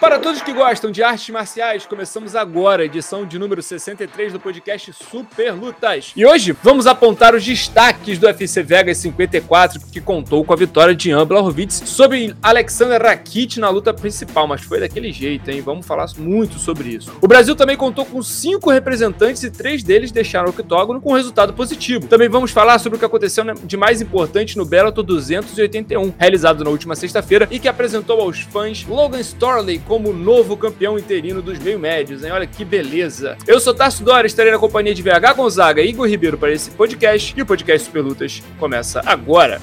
[0.00, 4.38] Para todos que gostam de artes marciais, começamos agora a edição de número 63 do
[4.38, 6.12] podcast Super Lutas.
[6.14, 10.94] E hoje vamos apontar os destaques do UFC Vegas 54, que contou com a vitória
[10.94, 15.62] de Ian Blachowicz sobre Alexander Rakit na luta principal, mas foi daquele jeito, hein?
[15.62, 17.10] Vamos falar muito sobre isso.
[17.22, 21.54] O Brasil também contou com cinco representantes e três deles deixaram o octógono com resultado
[21.54, 22.06] positivo.
[22.06, 26.70] Também vamos falar sobre o que aconteceu de mais importante no Bellator 281, realizado na
[26.70, 32.24] última sexta-feira e que apresentou aos fãs Logan Storley como novo campeão interino dos meio-médios,
[32.24, 32.32] hein?
[32.32, 33.36] Olha que beleza.
[33.46, 36.70] Eu sou Tarso Dória, estarei na companhia de VH Gonzaga e Igor Ribeiro para esse
[36.70, 39.60] podcast e o podcast Super Lutas começa agora.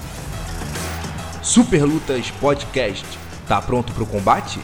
[1.42, 3.06] Super Lutas Podcast.
[3.48, 4.60] Tá pronto para o combate?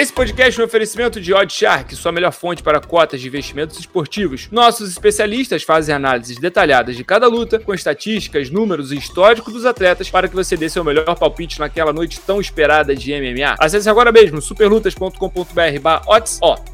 [0.00, 3.78] Esse podcast é um oferecimento de Odd Shark, sua melhor fonte para cotas de investimentos
[3.78, 4.48] esportivos.
[4.50, 10.08] Nossos especialistas fazem análises detalhadas de cada luta, com estatísticas, números e histórico dos atletas,
[10.08, 13.56] para que você dê seu melhor palpite naquela noite tão esperada de MMA.
[13.58, 14.40] Acesse agora mesmo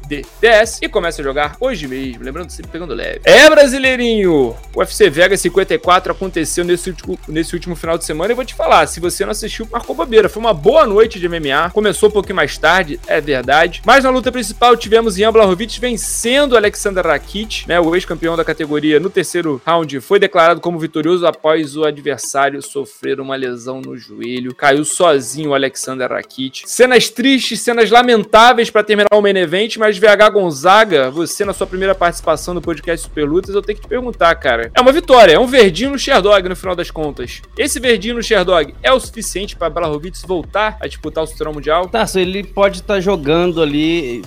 [0.07, 2.23] ODDS e comece a jogar hoje mesmo.
[2.23, 3.21] Lembrando, sempre pegando leve.
[3.25, 4.55] É, brasileirinho!
[4.73, 8.55] O UFC Vegas 54 aconteceu nesse último, nesse último final de semana e vou te
[8.55, 10.29] falar, se você não assistiu, marcou bobeira.
[10.29, 13.81] Foi uma boa noite de MMA, começou um pouquinho mais tarde, é é verdade.
[13.85, 18.99] Mas na luta principal tivemos Ian Blachowicz vencendo Alexander Rakit, né, o ex-campeão da categoria
[18.99, 24.55] no terceiro round, foi declarado como vitorioso após o adversário sofrer uma lesão no joelho.
[24.55, 26.63] Caiu sozinho o Alexander Rakit.
[26.67, 31.67] Cenas tristes, cenas lamentáveis para terminar o main event, mas VH Gonzaga, você na sua
[31.67, 34.71] primeira participação no podcast Super Lutas, eu tenho que te perguntar, cara.
[34.73, 37.41] É uma vitória, é um verdinho no Sherdog no final das contas.
[37.57, 41.87] Esse verdinho no Sherdog é o suficiente para Blachowicz voltar a disputar o cinturão mundial?
[41.89, 44.23] Tá, ele pode estar tá jogando ali.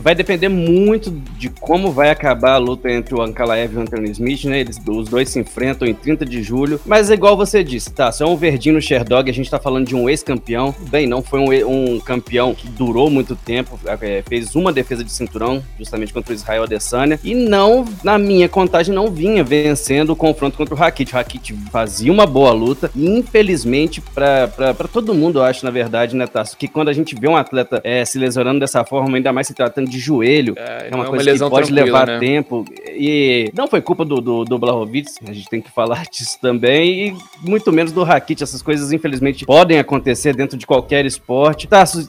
[0.00, 4.10] Vai depender muito de como vai acabar a luta entre o Ankalaev e o Anthony
[4.10, 4.60] Smith, né?
[4.60, 6.80] Eles, os dois se enfrentam em 30 de julho.
[6.84, 8.10] Mas é igual você disse, tá?
[8.12, 10.74] Se é um verdinho no Sherdog, a gente tá falando de um ex-campeão.
[10.88, 15.09] Bem, não foi um, um, campeão que durou muito tempo, é, fez uma defesa de
[15.12, 17.18] cinturão, justamente contra o Israel Adesanya.
[17.22, 21.12] E não, na minha contagem, não vinha vencendo o confronto contra o Rakit.
[21.12, 22.90] O Rakit fazia uma boa luta.
[22.94, 27.14] E infelizmente, para todo mundo, eu acho, na verdade, né, Tasso, que quando a gente
[27.14, 30.88] vê um atleta é, se lesionando dessa forma, ainda mais se tratando de joelho, é,
[30.90, 32.18] é uma é coisa uma que pode levar né?
[32.18, 32.64] tempo.
[32.88, 37.08] E não foi culpa do, do, do Blahovic, a gente tem que falar disso também,
[37.08, 38.42] e muito menos do Rakit.
[38.42, 41.66] Essas coisas, infelizmente, podem acontecer dentro de qualquer esporte.
[41.66, 42.08] Tá, se,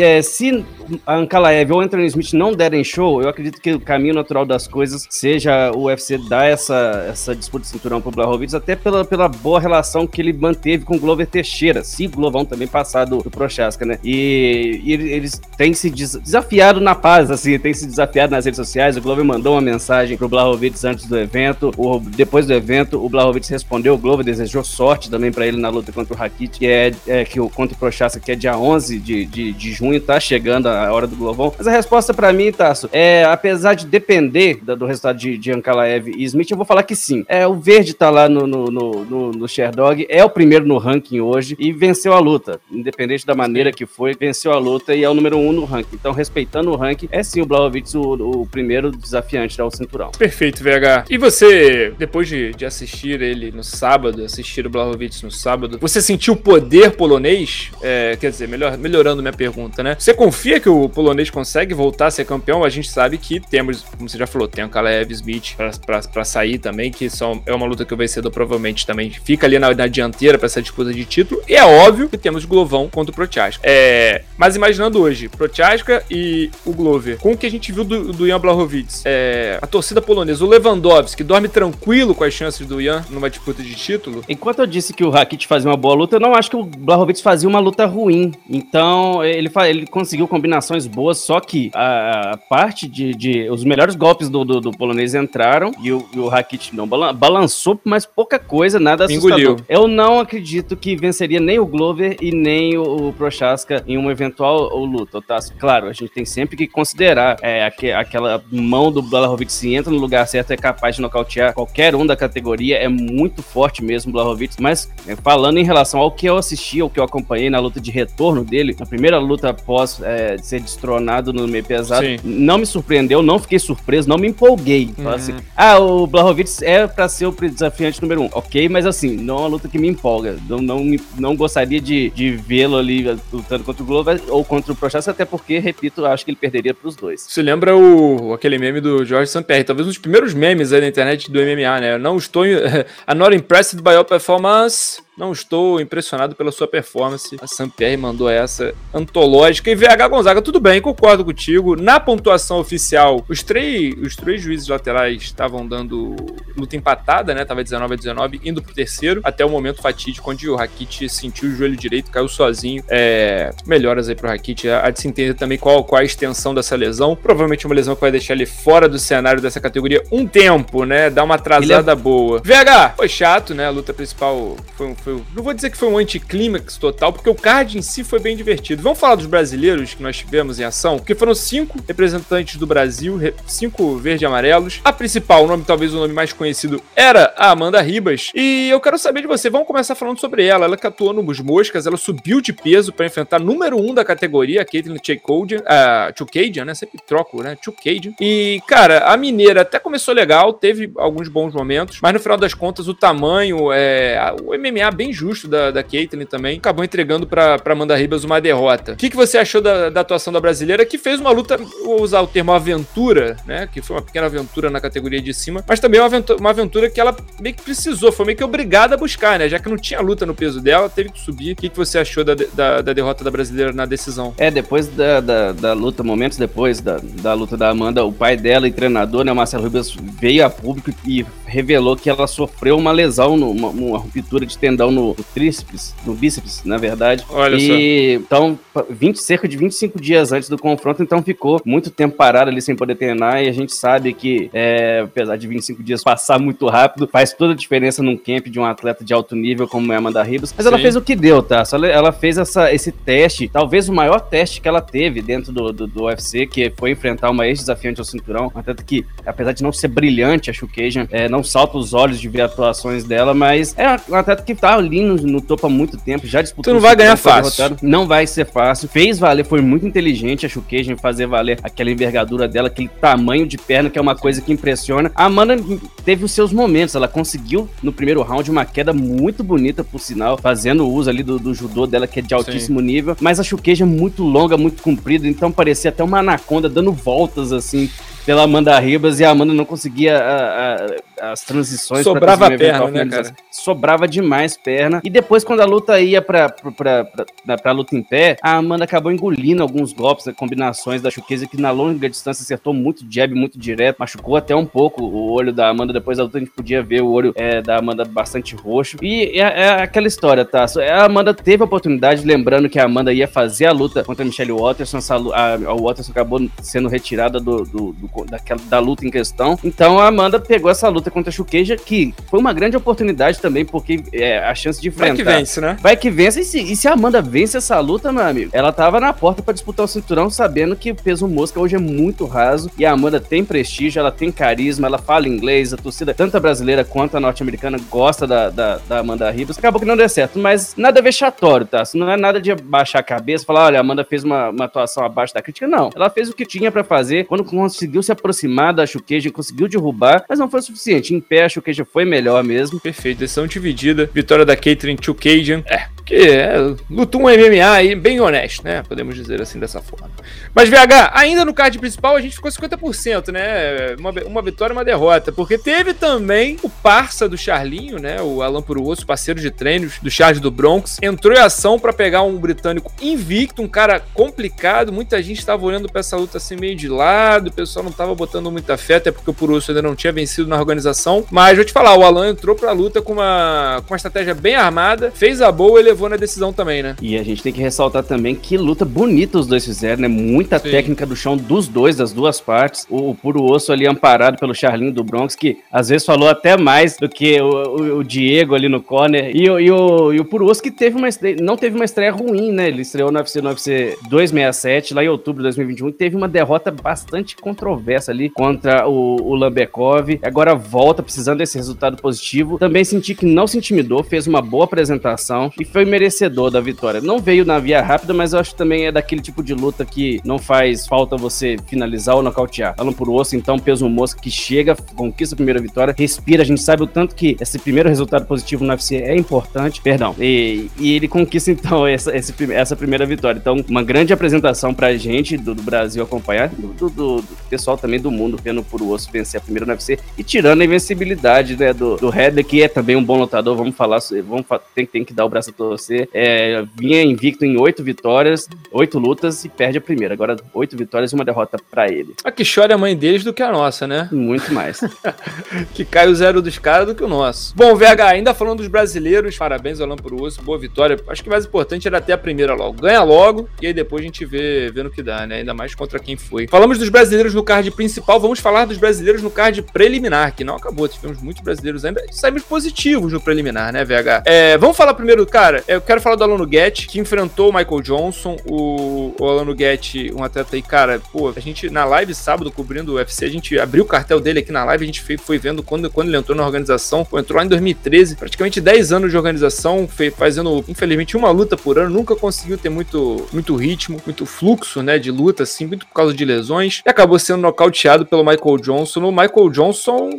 [0.00, 0.64] é, se
[1.06, 4.66] a Ankalaev ou Anthony Smith não derem show, eu acredito que o caminho natural das
[4.66, 9.28] coisas seja o UFC dar essa, essa disputa de cinturão pro Blahovic, até pela, pela
[9.28, 13.30] boa relação que ele manteve com o Glover Teixeira, se Glovão também passar do, do
[13.30, 13.98] Prochaska, né?
[14.02, 18.96] E, e eles tem se desafiado na paz, assim, tem se desafiado nas redes sociais.
[18.96, 21.70] O Glover mandou uma mensagem pro Blahovic antes do evento.
[21.76, 23.94] O, depois do evento, o Blahovic respondeu.
[23.94, 27.24] O Glover desejou sorte também para ele na luta contra o Rakit, que é, é
[27.24, 30.68] que o contra o Prochaska, que é dia 11 de, de, de junho, tá chegando
[30.68, 31.52] a hora do Glovão.
[31.58, 35.52] Mas a resposta para mim, Tasso, é apesar de depender do, do resultado de, de
[35.52, 37.24] Ankalaev e Smith, eu vou falar que sim.
[37.28, 40.78] É, o Verde tá lá no, no, no, no, no Sherdog, é o primeiro no
[40.78, 42.60] ranking hoje e venceu a luta.
[42.70, 45.94] Independente da maneira que foi, venceu a luta e é o número um no ranking.
[45.94, 50.10] Então, respeitando o ranking, é sim o Blaovic o, o primeiro desafiante ao cinturão.
[50.12, 51.06] Perfeito, VH.
[51.08, 56.00] E você, depois de, de assistir ele no sábado, assistir o Blahovic no sábado, você
[56.00, 57.70] sentiu o poder polonês?
[57.82, 59.96] É, quer dizer, melhor, melhorando minha pergunta, né?
[59.98, 62.64] Você confia que o polonês consegue voltar a ser campeão?
[62.64, 66.58] A gente sabe que temos, como você já falou, tem o Kalev Smith para sair
[66.58, 67.08] também, que
[67.46, 70.62] é uma luta que o vencedor provavelmente também fica ali na, na dianteira para essa
[70.62, 71.40] disputa de título.
[71.48, 73.62] E é óbvio que temos Glovão contra o Prochaska.
[73.64, 78.12] É, mas imaginando hoje, Prochaska e o Glover, com o que a gente viu do,
[78.12, 82.82] do Jan Blachowicz, é, a torcida polonesa, o Lewandowski, dorme tranquilo com as chances do
[82.82, 84.22] Jan numa disputa de título.
[84.28, 86.64] Enquanto eu disse que o Rakit fazia uma boa luta, eu não acho que o
[86.64, 88.32] Blachowicz fazia uma luta ruim.
[88.48, 93.94] Então, ele, ele conseguiu combinações boas, só que a, a parte de, de, Os melhores
[93.94, 96.30] golpes do, do, do polonês entraram e o, e o
[96.72, 99.38] não balançou, mas pouca coisa, nada assustador.
[99.38, 99.64] Engoliu.
[99.68, 104.10] Eu não acredito que venceria nem o Glover e nem o, o Prochaska em uma
[104.10, 105.38] eventual luta, tá?
[105.58, 109.92] Claro, a gente tem sempre que considerar é, aqu aquela mão do Blahovic se entra
[109.92, 114.10] no lugar certo é capaz de nocautear qualquer um da categoria, é muito forte mesmo
[114.10, 117.50] o Blahovic, mas é, falando em relação ao que eu assisti, ao que eu acompanhei
[117.50, 121.89] na luta de retorno dele, na primeira luta após é, ser destronado no meio pesado,
[121.98, 122.18] Sim.
[122.24, 124.90] não me surpreendeu, não fiquei surpreso, não me empolguei.
[124.98, 125.08] Uhum.
[125.08, 129.36] Assim, ah, o Blahovic é para ser o desafiante número um, ok, mas assim, não
[129.36, 133.02] é uma luta que me empolga, não, não, não gostaria de, de vê-lo ali
[133.32, 136.74] lutando contra o Glover ou contra o Prochaska, até porque, repito, acho que ele perderia
[136.74, 137.26] para os dois.
[137.28, 140.88] Você lembra o, aquele meme do Jorge Samper, talvez um dos primeiros memes aí na
[140.88, 141.98] internet do MMA, né?
[141.98, 142.44] Não estou.
[143.08, 147.36] I'm not impressed by your performance não estou impressionado pela sua performance.
[147.42, 149.70] A Sampierre mandou essa antológica.
[149.70, 151.76] E VH Gonzaga, tudo bem, concordo contigo.
[151.76, 156.16] Na pontuação oficial, os três, os três juízes laterais estavam dando
[156.56, 157.44] luta empatada, né?
[157.44, 161.50] Tava 19 a 19, indo pro terceiro, até o momento fatídico, onde o Rakit sentiu
[161.50, 162.82] o joelho direito, caiu sozinho.
[162.88, 164.70] É, melhoras aí pro Rakit.
[164.70, 167.14] Há de se entender também qual, qual a extensão dessa lesão.
[167.14, 171.10] Provavelmente uma lesão que vai deixar ele fora do cenário dessa categoria um tempo, né?
[171.10, 171.94] Dá uma atrasada é...
[171.94, 172.40] boa.
[172.42, 173.66] VH, foi chato, né?
[173.66, 177.34] A luta principal foi, foi, Não vou dizer que foi um anticlímax total, porque o
[177.34, 178.82] card em si foi bem divertido.
[178.82, 183.18] Vamos falar dos brasileiros que nós tivemos em ação, porque foram cinco representantes do Brasil,
[183.46, 184.80] cinco verde e amarelos.
[184.84, 188.30] A principal, o nome talvez o nome mais conhecido, era a Amanda Ribas.
[188.34, 190.64] E eu quero saber de você, vamos começar falando sobre ela.
[190.64, 194.62] Ela que atuou no Moscas, ela subiu de peso para enfrentar número um da categoria,
[194.62, 196.74] a Caitlyn Chukadian, a Chukadian, né?
[196.74, 197.56] Sempre troco, né?
[197.62, 198.12] Chukadian.
[198.20, 202.54] E, cara, a mineira até começou legal, teve alguns bons momentos, mas no final das
[202.54, 207.58] contas o tamanho, é, o MMA bem justo da, da Caitlyn também, acabou entregando para
[207.64, 208.92] Amanda Ribas uma derrota.
[208.92, 212.02] O que, que você achou da, da atuação da brasileira, que fez uma luta, vou
[212.02, 213.66] usar o termo aventura, né?
[213.72, 216.90] Que foi uma pequena aventura na categoria de cima, mas também uma aventura, uma aventura
[216.90, 219.48] que ela meio que precisou, foi meio que obrigada a buscar, né?
[219.48, 221.52] Já que não tinha luta no peso dela, teve que subir.
[221.52, 224.34] O que, que você achou da, da, da derrota da brasileira na decisão?
[224.36, 228.36] É, depois da, da, da luta, momentos depois da, da luta da Amanda, o pai
[228.36, 232.92] dela e treinador, né, Marcelo Ribas, veio a público e revelou que ela sofreu uma
[232.92, 237.24] lesão, uma, uma ruptura de tendão no, no tríceps, no bíceps, na verdade.
[237.30, 238.24] Olha e, só.
[238.24, 242.62] Então, 20, cerca de 25 dias antes do confronto, então ficou muito tempo parado ali
[242.62, 246.68] sem poder treinar e a gente sabe que, é, apesar de 25 dias passar muito
[246.68, 249.96] rápido, faz toda a diferença num camp de um atleta de alto nível como é
[249.96, 250.54] a Amanda Ribas.
[250.56, 250.72] Mas Sim.
[250.72, 251.64] ela fez o que deu, tá?
[251.92, 255.86] Ela fez essa, esse teste, talvez o maior teste que ela teve dentro do, do,
[255.86, 259.72] do UFC, que foi enfrentar uma ex-desafiante ao cinturão, um atleta que, apesar de não
[259.72, 263.88] ser brilhante, a Shukajan, é, não salta os olhos de ver atuações dela, mas é
[264.08, 266.72] um atleta que tá ali no, no topo há muito tempo, já disputou.
[266.72, 267.76] Tu não vai ganhar fácil.
[267.82, 268.88] Não vai ser fácil.
[268.88, 273.56] Fez valer, foi muito inteligente a Shukajan fazer valer aquela envergadura dela, aquele tamanho de
[273.56, 275.10] perna, que é uma coisa que impressiona.
[275.14, 275.56] A Amanda
[276.04, 280.36] teve os seus momentos, ela conseguiu no primeiro round uma queda muito bonita, por sinal,
[280.36, 282.86] fazendo uso ali do, do judô dela, que é de altíssimo Sim.
[282.86, 286.92] nível, mas a Shukajan é muito longa, muito comprida, então parecia até uma anaconda dando
[286.92, 287.88] voltas assim
[288.24, 290.74] pela Amanda Ribas e a Amanda não conseguia a,
[291.20, 292.04] a, as transições.
[292.04, 293.34] Sobrava a perna, né, cara?
[293.50, 295.00] Sobrava demais perna.
[295.04, 298.84] E depois, quando a luta ia pra, pra, pra, pra, luta em pé, a Amanda
[298.84, 303.58] acabou engolindo alguns golpes, combinações da Chuqueza, que na longa distância acertou muito jab, muito
[303.58, 305.92] direto, machucou até um pouco o olho da Amanda.
[305.92, 308.96] Depois da luta a gente podia ver o olho é, da Amanda bastante roxo.
[309.02, 310.66] E é, é, aquela história, tá?
[310.90, 314.26] A Amanda teve a oportunidade, lembrando que a Amanda ia fazer a luta contra a
[314.26, 314.98] Michelle Watterson.
[314.98, 319.58] A, a, a Watterson acabou sendo retirada do, do, do daquela, da luta em questão.
[319.62, 323.64] Então a Amanda pegou essa luta contra a Chuqueja, que foi uma grande oportunidade também,
[323.64, 325.14] porque é, a chance de enfrentar.
[325.14, 325.76] Vai que vence, né?
[325.80, 326.40] Vai que vence.
[326.40, 329.42] E se, e se a Amanda vence essa luta, meu amigo, ela tava na porta
[329.42, 332.70] para disputar o cinturão, sabendo que o peso mosca hoje é muito raso.
[332.76, 336.40] E a Amanda tem prestígio, ela tem carisma, ela fala inglês, a torcida, tanto a
[336.40, 339.58] brasileira quanto a norte-americana, gosta da, da, da, Amanda Ribas.
[339.58, 341.82] Acabou que não deu certo, mas nada vexatório, tá?
[341.94, 345.04] Não é nada de baixar a cabeça, falar, olha, a Amanda fez uma, uma atuação
[345.04, 345.66] abaixo da crítica.
[345.66, 345.90] Não.
[345.94, 350.24] Ela fez o que tinha para fazer quando conseguiu se aproximar da Shukeja, conseguiu derrubar,
[350.28, 351.14] mas não foi o suficiente.
[351.14, 352.80] Em pé, a Shukeja foi melhor mesmo.
[352.80, 354.10] Perfeito, decisão dividida.
[354.12, 355.62] Vitória da Caitlyn Chukajan.
[355.66, 356.56] É, que é,
[356.90, 358.82] lutou um MMA aí bem honesto, né?
[358.82, 360.10] Podemos dizer assim dessa forma.
[360.52, 363.94] Mas, VH, ainda no card principal a gente ficou 50%, né?
[363.96, 365.30] Uma, uma vitória e uma derrota.
[365.30, 368.20] Porque teve também o parça do Charlinho, né?
[368.20, 370.98] O Alan Puruoso, parceiro de treinos do Charge do Bronx.
[371.00, 374.92] Entrou em ação para pegar um britânico invicto, um cara complicado.
[374.92, 378.16] Muita gente estava olhando para essa luta assim meio de lado, o pessoal não estava
[378.16, 381.24] botando muita fé, até porque o Puruoso ainda não tinha vencido na organização.
[381.30, 384.56] Mas vou te falar, o Alan entrou pra luta com uma, com uma estratégia bem
[384.56, 386.96] armada, fez a boa e levou na decisão também, né?
[387.02, 390.08] E a gente tem que ressaltar também que luta bonita os dois fizeram, né?
[390.08, 390.70] Muita Sim.
[390.70, 392.86] técnica do chão dos dois, das duas partes.
[392.88, 396.56] O, o puro osso ali amparado pelo Charlinho do Bronx, que às vezes falou até
[396.56, 399.30] mais do que o, o, o Diego ali no corner.
[399.36, 402.12] E, e, o, e o puro osso que teve uma estreia, não teve uma estreia
[402.12, 402.68] ruim, né?
[402.68, 406.28] Ele estreou no UFC, no UFC 267, lá em outubro de 2021, e teve uma
[406.28, 410.18] derrota bastante controversa ali contra o, o Lambekov.
[410.22, 412.58] Agora volta precisando desse resultado positivo.
[412.58, 417.00] Também senti que não se intimidou, fez uma boa apresentação e foi merecedor da vitória.
[417.00, 419.84] Não veio na via rápida, mas eu acho que também é daquele tipo de luta
[419.84, 422.74] que não faz falta você finalizar ou nocautear.
[422.76, 426.42] Falam por osso, então, peso mosca que chega, conquista a primeira vitória, respira.
[426.42, 429.80] A gente sabe o tanto que esse primeiro resultado positivo no UFC é importante.
[429.82, 430.14] Perdão.
[430.18, 433.38] E, e ele conquista, então, essa, esse, essa primeira vitória.
[433.38, 438.00] Então, uma grande apresentação pra gente do, do Brasil acompanhar, do, do, do, pessoal também
[438.00, 441.72] do mundo vendo por osso vencer a primeira no UFC e tirando a invencibilidade né,
[441.72, 442.10] do, do
[442.44, 443.56] que é também um bom lutador.
[443.56, 446.08] Vamos falar, vamos, tem, tem que dar o braço a torcer.
[446.12, 450.12] É, vinha invicto em oito vitórias, oito lutas e perde a primeira.
[450.12, 452.14] Agora, oito vitórias e uma derrota para ele.
[452.22, 454.08] A que chora a mãe deles do que a nossa, né?
[454.12, 454.80] Muito mais.
[455.74, 457.54] que cai o zero dos caras do que o nosso.
[457.56, 460.98] Bom, VH, ainda falando dos brasileiros, parabéns ao Lampuruoso, boa vitória.
[461.08, 462.80] Acho que o mais importante era até a primeira logo.
[462.80, 465.36] Ganha logo e aí depois a gente vê, vê no que dá, né?
[465.36, 466.46] Ainda mais contra quem foi.
[466.46, 470.56] Falamos dos brasileiros no card principal, vamos falar dos brasileiros no card preliminar, que não
[470.56, 470.86] acabou.
[470.88, 472.04] Tivemos muitos brasileiros ainda.
[472.10, 474.22] Saímos positivos no preliminar, né, VH?
[474.24, 477.80] É, vamos falar primeiro, cara, eu quero falar do Alano Get, que enfrentou o Michael
[477.80, 482.50] Johnson, o, o Alano Get, um atleta aí, cara, pô, a gente na live sábado
[482.50, 485.16] cobrindo o UFC, a gente abriu o cartel dele aqui na live, a gente foi,
[485.16, 489.10] foi vendo quando, quando ele entrou na organização, entrou lá em 2013, praticamente 10 anos
[489.10, 494.26] de organização, fazendo, infelizmente, uma luta por ano, nunca conseguiu ter muito, muito ritmo, muito
[494.26, 498.24] fluxo, né, de luta, assim, muito por causa de lesões, e acabou sendo nocauteado pelo
[498.24, 499.00] Michael Johnson.
[499.00, 500.10] O Michael Johnson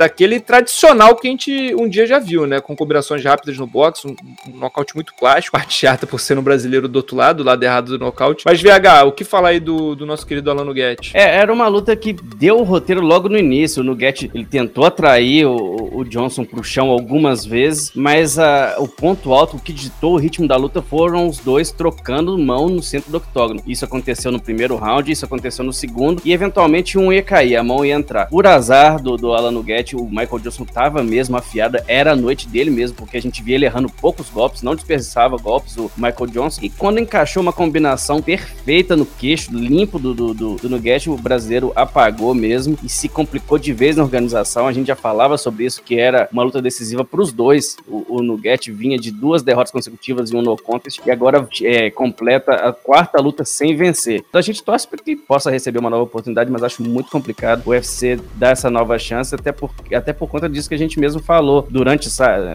[0.00, 2.58] daquele tradicional que a gente um dia já viu, né?
[2.58, 4.16] Com combinações rápidas no boxe, um,
[4.48, 7.62] um nocaute muito clássico, parte chata por ser um brasileiro do outro lado, do lado
[7.62, 8.44] errado do nocaute.
[8.46, 11.14] Mas, VH, o que falar aí do, do nosso querido Alan Nuguete?
[11.14, 13.82] É, era uma luta que deu o roteiro logo no início.
[13.82, 18.88] O Nuguete, ele tentou atrair o, o Johnson pro chão algumas vezes, mas a, o
[18.88, 22.82] ponto alto, o que ditou o ritmo da luta foram os dois trocando mão no
[22.82, 23.62] centro do octógono.
[23.66, 27.62] Isso aconteceu no primeiro round, isso aconteceu no segundo, e eventualmente um ia cair, a
[27.62, 28.30] mão ia entrar.
[28.30, 32.48] Por azar do, do Alan Nuguete, o Michael Johnson tava mesmo afiado, era a noite
[32.48, 36.26] dele mesmo, porque a gente via ele errando poucos golpes, não desperdiçava golpes, o Michael
[36.26, 41.10] Johnson, e quando encaixou uma combinação perfeita no queixo, limpo do, do, do, do Nuguete,
[41.10, 45.36] o brasileiro apagou mesmo e se complicou de vez na organização, a gente já falava
[45.36, 49.10] sobre isso, que era uma luta decisiva para os dois, o, o Nuguete vinha de
[49.10, 53.76] duas derrotas consecutivas e um no contest, e agora é, completa a quarta luta sem
[53.76, 54.24] vencer.
[54.28, 57.66] Então a gente torce para que possa receber uma nova oportunidade, mas acho muito complicado
[57.66, 60.98] o UFC dar essa nova chance, até por, até por conta disso que a gente
[60.98, 62.08] mesmo falou durante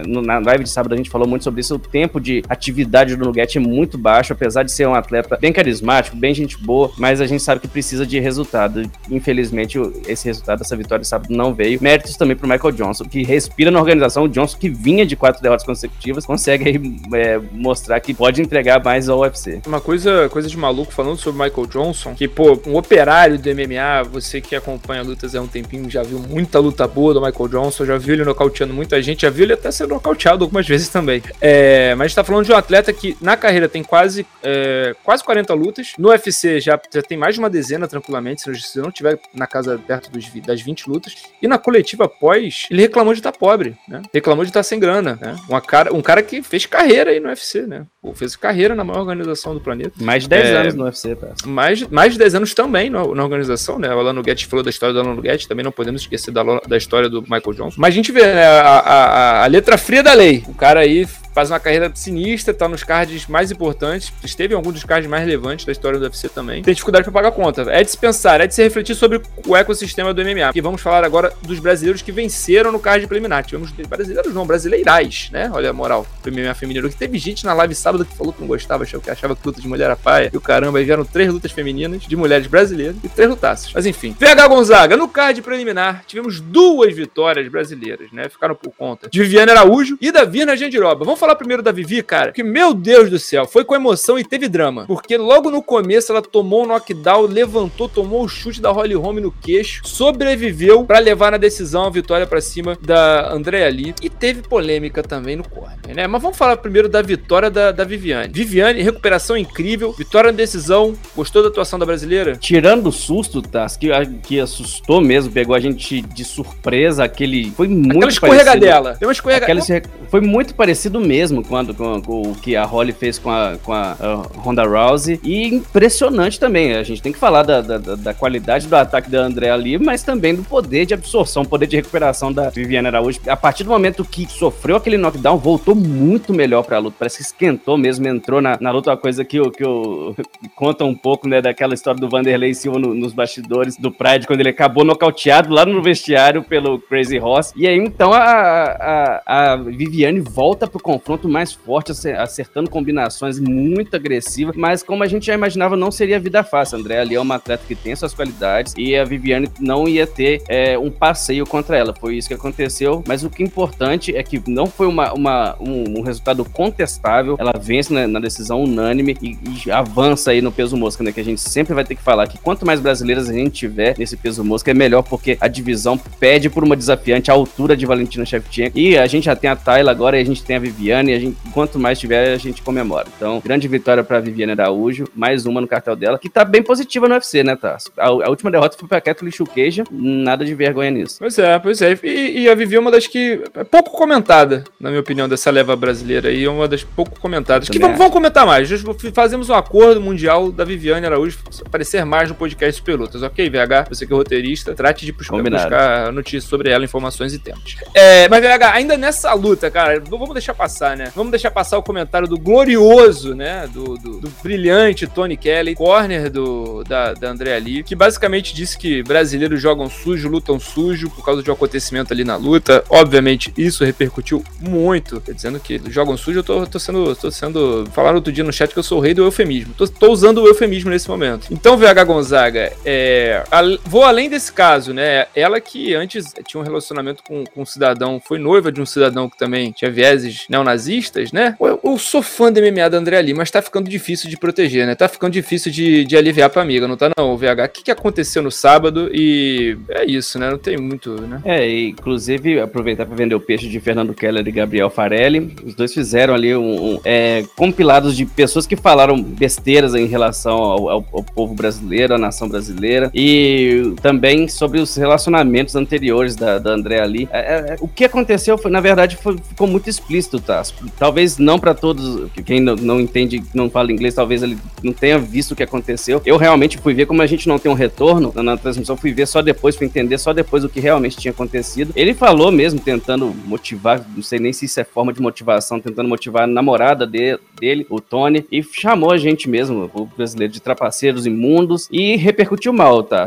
[0.06, 3.24] na live de sábado a gente falou muito sobre isso, o tempo de atividade do
[3.24, 7.20] Nugget é muito baixo, apesar de ser um atleta bem carismático, bem gente boa, mas
[7.20, 8.82] a gente sabe que precisa de resultado.
[9.10, 11.78] Infelizmente, esse resultado dessa vitória de sábado não veio.
[11.82, 14.24] Méritos também pro Michael Johnson, que respira na organização.
[14.24, 19.08] O Johnson, que vinha de quatro derrotas consecutivas, consegue é, mostrar que pode entregar mais
[19.08, 19.60] ao UFC.
[19.66, 23.48] Uma coisa, coisa de maluco falando sobre o Michael Johnson, que, pô, um operário do
[23.48, 27.48] MMA, você que acompanha lutas há um tempinho, já viu muita luta boa do Michael
[27.48, 30.88] Johnson, já viu ele nocauteando muita gente, já viu ele até ser nocauteado algumas vezes
[30.88, 31.22] também.
[31.40, 34.94] É, mas a gente tá falando de um atleta que na carreira tem quase, é,
[35.02, 38.90] quase 40 lutas, no UFC já, já tem mais de uma dezena tranquilamente, se não
[38.90, 43.20] tiver na casa perto dos, das 20 lutas, e na coletiva após, ele reclamou de
[43.20, 44.02] estar tá pobre, né?
[44.12, 45.36] Reclamou de estar tá sem grana, né?
[45.48, 47.86] Uma cara, um cara que fez carreira aí no UFC, né?
[48.00, 49.92] Pô, fez carreira na maior organização do planeta.
[50.00, 51.28] Mais de 10 é, anos no UFC, tá?
[51.44, 53.92] Mais, mais de 10 anos também no, na organização, né?
[53.94, 56.76] O Alan Guedes falou da história do Alan Guedes, também não podemos esquecer da, da
[56.76, 57.76] história do Michael Johnson.
[57.78, 60.42] Mas a gente vê, né, a, a, a letra fria da lei.
[60.48, 64.72] O cara aí faz uma carreira sinistra, tá nos cards mais importantes, esteve em alguns
[64.72, 66.62] dos cards mais relevantes da história do UFC também.
[66.62, 67.70] Tem dificuldade para pagar conta.
[67.70, 70.52] É de se pensar, é de se refletir sobre o ecossistema do MMA.
[70.54, 73.44] E vamos falar agora dos brasileiros que venceram no card preliminar.
[73.44, 75.50] Tivemos brasileiros não, brasileirais, né?
[75.52, 76.88] Olha a moral do MMA feminino.
[76.88, 79.46] Que teve gente na live sábado que falou que não gostava, achou que achava que
[79.46, 80.30] luta de mulher a paia.
[80.32, 83.72] E o caramba, aí vieram três lutas femininas de mulheres brasileiras e três lutaças.
[83.74, 84.16] Mas enfim.
[84.18, 88.26] VH Gonzaga, no card preliminar, tivemos duas vitórias brasileiras, né?
[88.30, 91.04] Ficaram por conta de Viviane Araújo e da Virna Jandiroba.
[91.04, 94.22] Vamos falar primeiro da Vivi, cara, que, meu Deus do céu, foi com emoção e
[94.22, 94.86] teve drama.
[94.86, 99.18] Porque logo no começo ela tomou um knockdown, levantou, tomou o chute da Holly Holm
[99.18, 103.94] no queixo, sobreviveu para levar na decisão a vitória para cima da Andrea Lee.
[104.00, 106.06] E teve polêmica também no corner, né?
[106.06, 108.32] Mas vamos falar primeiro da vitória da, da Viviane.
[108.32, 110.94] Viviane, recuperação incrível, vitória na decisão.
[111.16, 112.36] Gostou da atuação da brasileira?
[112.36, 113.66] Tirando o susto, tá?
[113.66, 113.88] Que,
[114.22, 117.50] que assustou mesmo, pegou a gente de surpresa, aquele.
[117.50, 118.96] Foi muito Aquela escorregadela.
[119.00, 119.60] Deu uma escorregadela.
[120.08, 123.56] Foi muito parecido mesmo com quando com, com, o que a Holly fez com a,
[123.62, 125.20] com a, a, Ronda Rousey.
[125.22, 126.74] E impressionante também.
[126.74, 130.02] A gente tem que falar da, da, da qualidade do ataque da André ali, mas
[130.02, 133.20] também do poder de absorção, poder de recuperação da Viviane Araújo.
[133.26, 136.96] A partir do momento que sofreu aquele knockdown, voltou muito melhor pra luta.
[136.98, 138.90] Parece que esquentou mesmo, entrou na, na luta.
[138.90, 140.14] Uma coisa que que eu
[140.54, 144.40] conta um pouco, né, daquela história do Vanderlei Silva no, nos bastidores do Pride, quando
[144.40, 147.52] ele acabou nocauteado lá no vestiário pelo Crazy Horse.
[147.56, 153.38] E aí, então, a, a, a Viviane volta pro confronto confronto mais forte, acertando combinações
[153.38, 156.78] muito agressivas, mas como a gente já imaginava, não seria vida fácil.
[156.78, 160.42] André ali é uma atleta que tem suas qualidades e a Viviane não ia ter
[160.48, 161.94] é, um passeio contra ela.
[161.94, 165.56] Foi isso que aconteceu, mas o que é importante é que não foi uma, uma
[165.60, 167.36] um, um, resultado contestável.
[167.38, 171.12] Ela vence na, na decisão unânime e, e, avança aí no peso mosca, né?
[171.12, 173.96] Que a gente sempre vai ter que falar que quanto mais brasileiras a gente tiver
[173.96, 177.86] nesse peso mosca, é melhor, porque a divisão pede por uma desafiante à altura de
[177.86, 178.76] Valentina Shevchenko.
[178.76, 180.95] E a gente já tem a Tayla agora e a gente tem a Viviane.
[181.04, 183.06] E a gente, quanto mais tiver, a gente comemora.
[183.16, 187.08] Então, grande vitória para Viviane Araújo, mais uma no cartel dela, que tá bem positiva
[187.08, 187.76] no UFC, né, tá?
[187.96, 191.16] A, a última derrota foi pra Kathleen Chuqueja, nada de vergonha nisso.
[191.18, 191.98] Pois é, pois é.
[192.02, 195.50] E, e a Vivi é uma das que é pouco comentada, na minha opinião, dessa
[195.50, 197.68] leva brasileira aí, é uma das pouco comentadas.
[197.68, 198.68] Que vamos, vamos, comentar mais.
[199.14, 203.88] Fazemos um acordo mundial da Viviane Araújo aparecer mais no podcast Pelotas, ok, VH?
[203.88, 207.76] Você que é roteirista, trate de buscar, buscar notícias sobre ela, informações e temas.
[207.94, 211.10] É, mas, VH, ainda nessa luta, cara, vamos deixar passar, né?
[211.14, 213.66] Vamos deixar passar o comentário do glorioso, né?
[213.72, 218.76] Do, do, do brilhante Tony Kelly, corner do, da, da Andrea Lee, que basicamente disse
[218.76, 222.84] que brasileiros jogam sujo, lutam sujo por causa de um acontecimento ali na luta.
[222.88, 225.22] Obviamente, isso repercutiu muito.
[225.32, 227.16] Dizendo que jogam sujo, eu tô, tô sendo.
[227.16, 227.86] tô sendo.
[227.92, 229.74] Falaram outro dia no chat que eu sou o rei do eufemismo.
[229.74, 231.48] Tô, tô usando o eufemismo nesse momento.
[231.50, 235.26] Então, VH Gonzaga, é, a, vou além desse caso, né?
[235.34, 239.28] Ela que antes tinha um relacionamento com, com um cidadão, foi noiva de um cidadão
[239.28, 241.56] que também tinha vieses neonazistas, né?
[241.60, 244.86] Eu, eu sou fã da MMA da André Ali, mas tá ficando difícil de proteger,
[244.86, 244.94] né?
[244.94, 247.64] Tá ficando difícil de, de aliviar pra amiga, não tá não, VH?
[247.64, 249.08] O que, que aconteceu no sábado?
[249.12, 250.50] E é isso, né?
[250.50, 251.40] Não tem muito, né?
[251.44, 255.54] É, inclusive, aproveitar para vender o peixe de Fernando Keller e Gabriel Farelli.
[255.64, 260.56] Os dois fizeram ali um, um é, compilados de pessoas que falaram besteiras em relação
[260.56, 266.58] ao, ao, ao, povo brasileiro, à nação brasileira, e também sobre os relacionamentos anteriores da,
[266.58, 267.28] da André ali.
[267.30, 270.55] É, é, o que aconteceu, foi, na verdade, foi, ficou muito explícito, tá?
[270.98, 275.18] Talvez não para todos, quem não, não entende, não fala inglês, talvez ele não tenha
[275.18, 276.20] visto o que aconteceu.
[276.24, 279.12] Eu realmente fui ver, como a gente não tem um retorno na, na transmissão, fui
[279.12, 281.92] ver só depois, fui entender só depois o que realmente tinha acontecido.
[281.96, 286.08] Ele falou mesmo, tentando motivar, não sei nem se isso é forma de motivação, tentando
[286.08, 290.60] motivar a namorada de, dele, o Tony, e chamou a gente mesmo, o brasileiro, de
[290.60, 293.26] trapaceiros imundos e repercutiu mal, tá?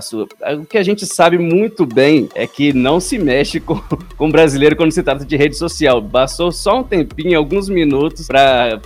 [0.59, 3.81] O que a gente sabe muito bem é que não se mexe com,
[4.17, 6.01] com brasileiro quando se trata de rede social.
[6.01, 8.79] Bastou só um tempinho, alguns minutos, para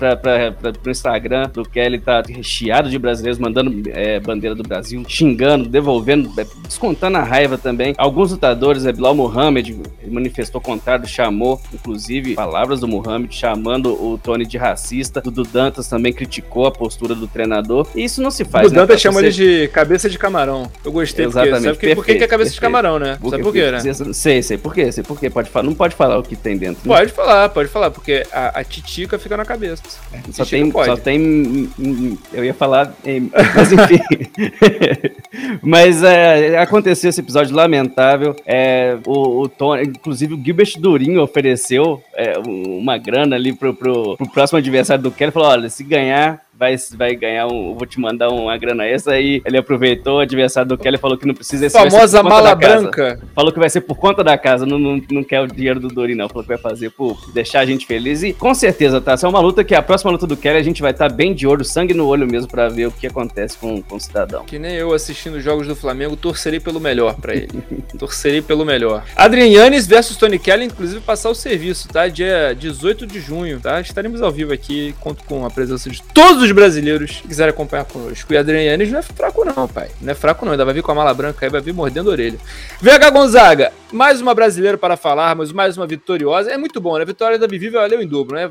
[0.86, 6.30] o Instagram do Kelly tá recheado de brasileiros mandando é, bandeira do Brasil, xingando, devolvendo,
[6.40, 7.94] é, descontando a raiva também.
[7.98, 9.70] Alguns lutadores, é Bilal Muhammad
[10.08, 15.22] manifestou contrário, chamou, inclusive, palavras do Muhammad, chamando o Tony de racista.
[15.22, 17.88] Dudu Dantas também criticou a postura do treinador.
[17.96, 18.68] E isso não se faz.
[18.68, 19.28] O né, Dantas chamou você...
[19.28, 20.72] ele de cabeça de camarão.
[20.84, 21.26] Eu gostei.
[21.26, 21.70] Exatamente.
[21.74, 22.54] Porque, sabe por que, é cabeça perfeito.
[22.54, 23.18] de camarão, né?
[23.20, 24.14] Porque, sabe por quê, né?
[24.14, 24.58] Sei, sei.
[24.58, 24.92] Por quê?
[24.92, 25.30] Sei por quê.
[25.30, 26.88] Pode falar, não pode falar o que tem dentro.
[26.88, 26.96] Né?
[26.96, 29.84] Pode falar, pode falar, porque a, a titica fica na cabeça.
[30.32, 31.70] Só tem, só tem.
[32.32, 32.94] Eu ia falar.
[33.56, 34.00] Mas enfim.
[35.62, 38.36] mas é, aconteceu esse episódio lamentável.
[38.46, 44.18] É, o, o Tony, inclusive o Gilbert Durinho ofereceu é, uma grana ali pro, pro,
[44.18, 45.32] pro próximo adversário do Kelly.
[45.32, 47.74] Falou: olha, se ganhar, vai, vai ganhar um.
[47.74, 49.14] Vou te mandar uma grana extra.
[49.14, 51.70] Aí ele aproveitou, o adversário do Kelly falou que não precisa.
[51.70, 53.20] Famosa mala branca.
[53.34, 55.88] Falou que vai ser por conta da casa, não, não, não quer o dinheiro do
[55.88, 56.30] Dori, não.
[56.30, 58.24] Falou que vai fazer por deixar a gente feliz.
[58.24, 59.14] E com certeza, tá?
[59.14, 61.16] Essa é uma luta que a próxima luta do Kelly a gente vai estar tá
[61.16, 64.00] bem de olho, sangue no olho mesmo, pra ver o que acontece com, com o
[64.00, 64.46] cidadão.
[64.46, 67.64] Que nem eu assistindo os jogos do Flamengo, torcerei pelo melhor pra ele.
[67.98, 69.04] torcerei pelo melhor.
[69.16, 72.08] Adrian Yannis versus Tony Kelly, inclusive, passar o serviço, tá?
[72.08, 73.82] Dia 18 de junho, tá?
[73.82, 77.86] Estaremos ao vivo aqui, conto com a presença de todos os brasileiros que quiserem acompanhar
[77.86, 78.32] conosco.
[78.34, 79.90] E Adrian Yannis não é fraco, não, pai.
[80.02, 80.52] Não é fraco, não.
[80.52, 82.38] Ainda vai vir com a mala branca aí, vai vir mordendo a orelha.
[82.82, 86.52] VH Gonzaga, mais uma brasileira para falarmos, mais uma vitoriosa.
[86.52, 87.04] É muito bom, né?
[87.04, 88.50] A vitória da Vivi valeu em dobro, né?